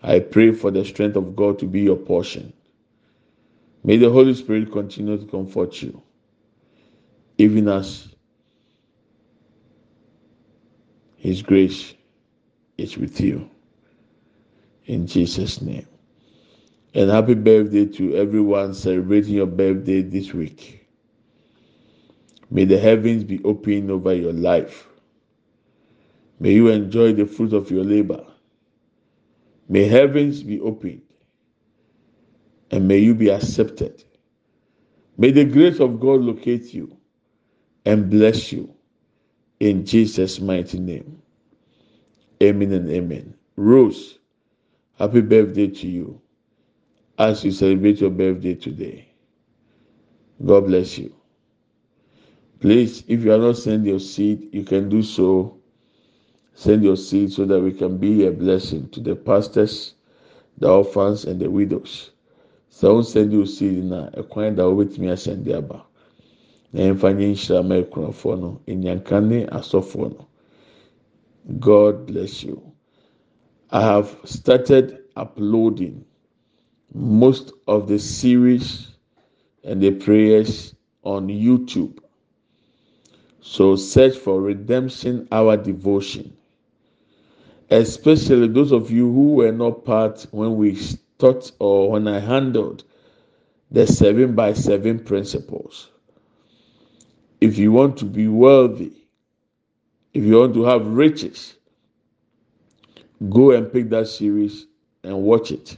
I 0.04 0.20
pray 0.20 0.52
for 0.52 0.72
the 0.72 0.86
strength 0.86 1.16
of 1.16 1.36
God 1.36 1.60
to 1.60 1.66
be 1.66 1.82
your 1.82 1.96
portion. 1.96 2.54
May 3.84 3.98
the 3.98 4.10
Holy 4.10 4.34
Spirit 4.34 4.72
continue 4.72 5.18
to 5.18 5.26
comfort 5.26 5.82
you, 5.82 6.02
even 7.38 7.68
as 7.68 8.08
His 11.18 11.42
grace 11.42 11.94
is 12.78 12.98
with 12.98 13.20
you. 13.20 13.50
In 14.86 15.08
Jesus' 15.08 15.62
name. 15.62 15.88
And 16.94 17.10
happy 17.10 17.34
birthday 17.34 17.86
to 17.86 18.16
everyone 18.16 18.74
celebrating 18.74 19.34
your 19.34 19.48
birthday 19.48 20.02
this 20.02 20.34
week. 20.34 20.75
May 22.56 22.64
the 22.66 22.80
heavens 22.80 23.26
be 23.26 23.44
open 23.44 23.92
over 23.92 24.16
your 24.16 24.32
life. 24.34 24.88
May 26.40 26.54
you 26.54 26.70
enjoy 26.70 27.12
the 27.14 27.26
fruit 27.26 27.52
of 27.54 27.70
your 27.70 27.84
labor. 27.84 28.26
May 29.70 29.86
heavens 29.86 30.42
be 30.44 30.62
opened 30.62 31.02
and 32.72 32.88
may 32.88 33.00
you 33.00 33.14
be 33.16 33.30
accepted. 33.30 34.06
May 35.18 35.32
the 35.32 35.46
grace 35.46 35.82
of 35.82 36.00
God 36.00 36.22
locate 36.22 36.74
you 36.74 36.98
and 37.86 38.10
bless 38.10 38.54
you 38.54 38.74
in 39.60 39.86
Jesus' 39.86 40.40
mighty 40.40 40.80
name. 40.80 41.22
Amen 42.44 42.74
and 42.74 42.90
amen. 42.92 43.36
Rose, 43.58 44.20
happy 45.00 45.22
birthday 45.22 45.68
to 45.68 45.88
you 45.88 46.22
as 47.20 47.44
you 47.46 47.52
celebrate 47.52 48.02
your 48.02 48.12
birthday 48.12 48.56
today. 48.56 49.10
God 50.46 50.68
bless 50.68 50.98
you. 51.00 51.15
Please, 52.66 53.04
if 53.08 53.24
you 53.24 53.32
are 53.32 53.38
not 53.38 53.58
sending 53.58 53.92
your 53.92 54.00
seed, 54.00 54.50
you 54.52 54.64
can 54.64 54.90
do 54.90 55.04
so. 55.04 55.56
Send 56.56 56.84
your 56.84 56.98
seed 56.98 57.32
so 57.32 57.46
that 57.46 57.60
we 57.62 57.72
can 57.72 58.00
be 58.00 58.26
a 58.26 58.32
blessing 58.32 58.90
to 58.90 59.00
the 59.00 59.16
pastors, 59.16 59.94
the 60.58 60.68
orphans, 60.68 61.26
and 61.26 61.40
the 61.40 61.48
widows. 61.48 62.10
sɛ 62.72 62.90
wosɛn 62.90 63.30
de 63.30 63.38
osi 63.38 63.84
na 63.84 64.10
ɛkwan 64.18 64.56
da 64.56 64.64
wobɛtumi 64.66 65.12
asɛn 65.14 65.44
de 65.44 65.54
aba 65.54 65.86
na 66.74 66.82
yɛmfa 66.82 67.14
nye 67.16 67.28
nhyira 67.36 67.62
ma 67.64 67.76
ɛkunafoɔ 67.76 68.40
no 68.40 68.60
enyanka 68.66 69.20
ne 69.22 69.46
asɔfoɔ 69.46 70.26
god 71.60 72.08
bless 72.08 72.44
you 72.44 72.60
i 73.70 73.80
have 73.80 74.18
started 74.26 74.98
uploading 75.16 76.04
most 76.96 77.54
of 77.68 77.88
the 77.88 78.00
series 78.00 78.88
and 79.64 79.82
the 79.84 79.92
prayers 79.92 80.74
on 81.04 81.28
youtube 81.30 82.00
so 83.46 83.76
search 83.76 84.18
for 84.18 84.42
redemption 84.42 85.28
hour 85.32 85.56
devotion 85.56 86.36
especially 87.70 88.48
those 88.48 88.72
of 88.72 88.92
you 88.92 89.12
who 89.12 89.36
were 89.36 89.52
not 89.52 89.86
part 89.86 90.26
when 90.32 90.56
we 90.56 90.80
taught 91.18 91.52
or 91.60 91.92
when 91.92 92.08
I 92.08 92.20
handled 92.20 92.84
the 93.72 93.88
seven 93.88 94.36
by 94.36 94.54
seven 94.54 95.00
principles. 95.00 95.90
If 97.42 97.58
you 97.58 97.72
want 97.72 97.98
to 97.98 98.06
be 98.06 98.28
wealthy, 98.28 99.08
if 100.14 100.24
you 100.24 100.40
want 100.40 100.54
to 100.54 100.64
have 100.64 100.86
riches, 100.86 101.56
go 103.30 103.52
and 103.52 103.72
pick 103.72 103.90
that 103.90 104.08
series 104.08 104.66
and 105.04 105.22
watch 105.24 105.52
it. 105.52 105.78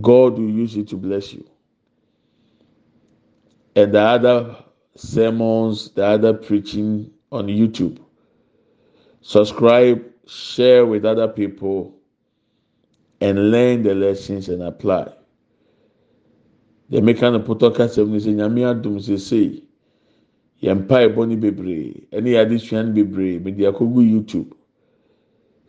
God 0.00 0.34
will 0.34 0.48
use 0.50 0.76
it 0.76 0.88
to 0.88 0.96
bless 0.96 1.32
you. 1.32 1.44
And 3.74 3.92
the 3.92 4.00
other 4.00 4.56
sermons, 4.96 5.90
the 5.90 6.04
other 6.04 6.34
preaching 6.34 7.10
on 7.30 7.46
YouTube. 7.46 7.98
Subscribe, 9.22 10.02
share 10.26 10.84
with 10.86 11.04
other 11.04 11.28
people 11.28 11.94
and 13.20 13.50
learn 13.50 13.82
the 13.82 13.94
lessons 13.94 14.48
and 14.48 14.62
apply. 14.62 15.12
The 16.90 17.00
meka 17.00 17.32
no 17.32 17.40
pɔtɔ 17.40 17.74
kasa 17.74 18.04
mu 18.04 18.18
sɛ 18.18 18.34
nyame 18.34 18.62
adum 18.66 19.00
sese. 19.00 19.62
Yɛn 20.62 20.86
mpa 20.86 21.08
ɛbɔ 21.08 21.28
ne 21.28 21.36
bebree 21.36 22.06
ɛne 22.12 22.28
yɛ 22.34 22.44
adesua 22.44 22.84
no 22.84 22.92
bebree 22.92 23.38
mede 23.42 23.64
akɔgu 23.64 24.02
youtube 24.10 24.52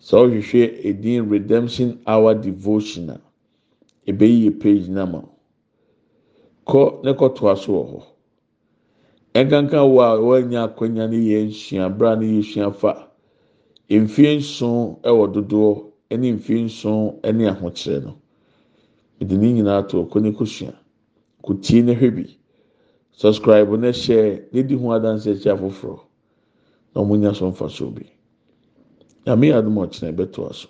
sɛ 0.01 0.17
ɔhwehwɛ 0.28 0.86
edin 0.86 1.30
redemption 1.30 1.99
hour 2.05 2.36
devotional. 2.36 3.21
Ebeyi 4.05 4.49
yɛ 4.49 4.59
page 4.59 4.88
nama 4.89 5.24
kɔ 6.67 7.03
ne 7.03 7.13
kɔ 7.13 7.36
to 7.36 7.49
aso 7.49 7.71
wɔ 7.71 8.03
ɛnkankan 9.34 9.89
wo 9.91 9.99
a 10.01 10.17
wɔanya 10.19 10.63
akɔnya 10.67 11.09
ne 11.09 11.17
yɛ 11.17 11.47
nsua 11.47 11.89
bra 11.97 12.15
ne 12.15 12.25
yɛ 12.25 12.43
sua 12.43 12.71
fa 12.71 13.09
mfie 13.89 14.38
nson 14.38 14.97
ɛwɔ 15.03 15.34
dodoɔ 15.34 15.91
ɛne 16.11 16.34
mfie 16.38 16.63
nson 16.65 17.19
ɛne 17.23 17.49
ahokyerɛ 17.49 18.03
no. 18.05 18.17
Mede 19.19 19.38
ne 19.38 19.53
nyinaa 19.53 19.88
to 19.88 20.03
ɔkɔ 20.05 20.21
ne 20.21 20.31
kosua. 20.31 20.73
Kotie 21.43 21.81
ne 21.84 21.95
hwɛ 21.95 22.15
bi. 22.15 22.38
Subscribe 23.11 23.69
ne 23.77 23.89
hyɛ 23.89 24.53
ne 24.53 24.63
di 24.63 24.75
ho 24.75 24.88
adansi 24.91 25.31
akyi 25.31 25.49
afoforɔ. 25.51 25.99
Na 26.95 27.01
wɔn 27.01 27.19
nyɛ 27.21 27.36
so 27.36 27.51
mfa 27.51 27.69
so 27.69 27.89
bi. 27.89 28.05
Nyame 29.25 29.53
adum 29.53 29.75
ɔkyerɛ 29.77 30.13
ɛbɛto 30.13 30.49
aso 30.49 30.69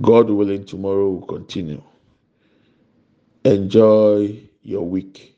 god 0.00 0.30
willing 0.30 0.64
tomorrow 0.64 1.10
will 1.10 1.26
continue. 1.26 1.82
Enjoy 3.44 4.40
your 4.62 4.82
week. 4.86 5.36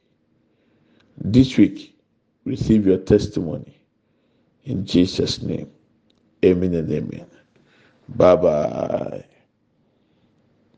This 1.18 1.56
week 1.58 1.93
receive 2.44 2.86
your 2.86 2.98
testimony. 2.98 3.80
In 4.64 4.86
jesus 4.86 5.42
name. 5.42 5.70
Amen 6.44 6.74
and 6.74 6.92
amen. 6.92 7.26
Bye 8.08 8.36
bye. 8.36 9.24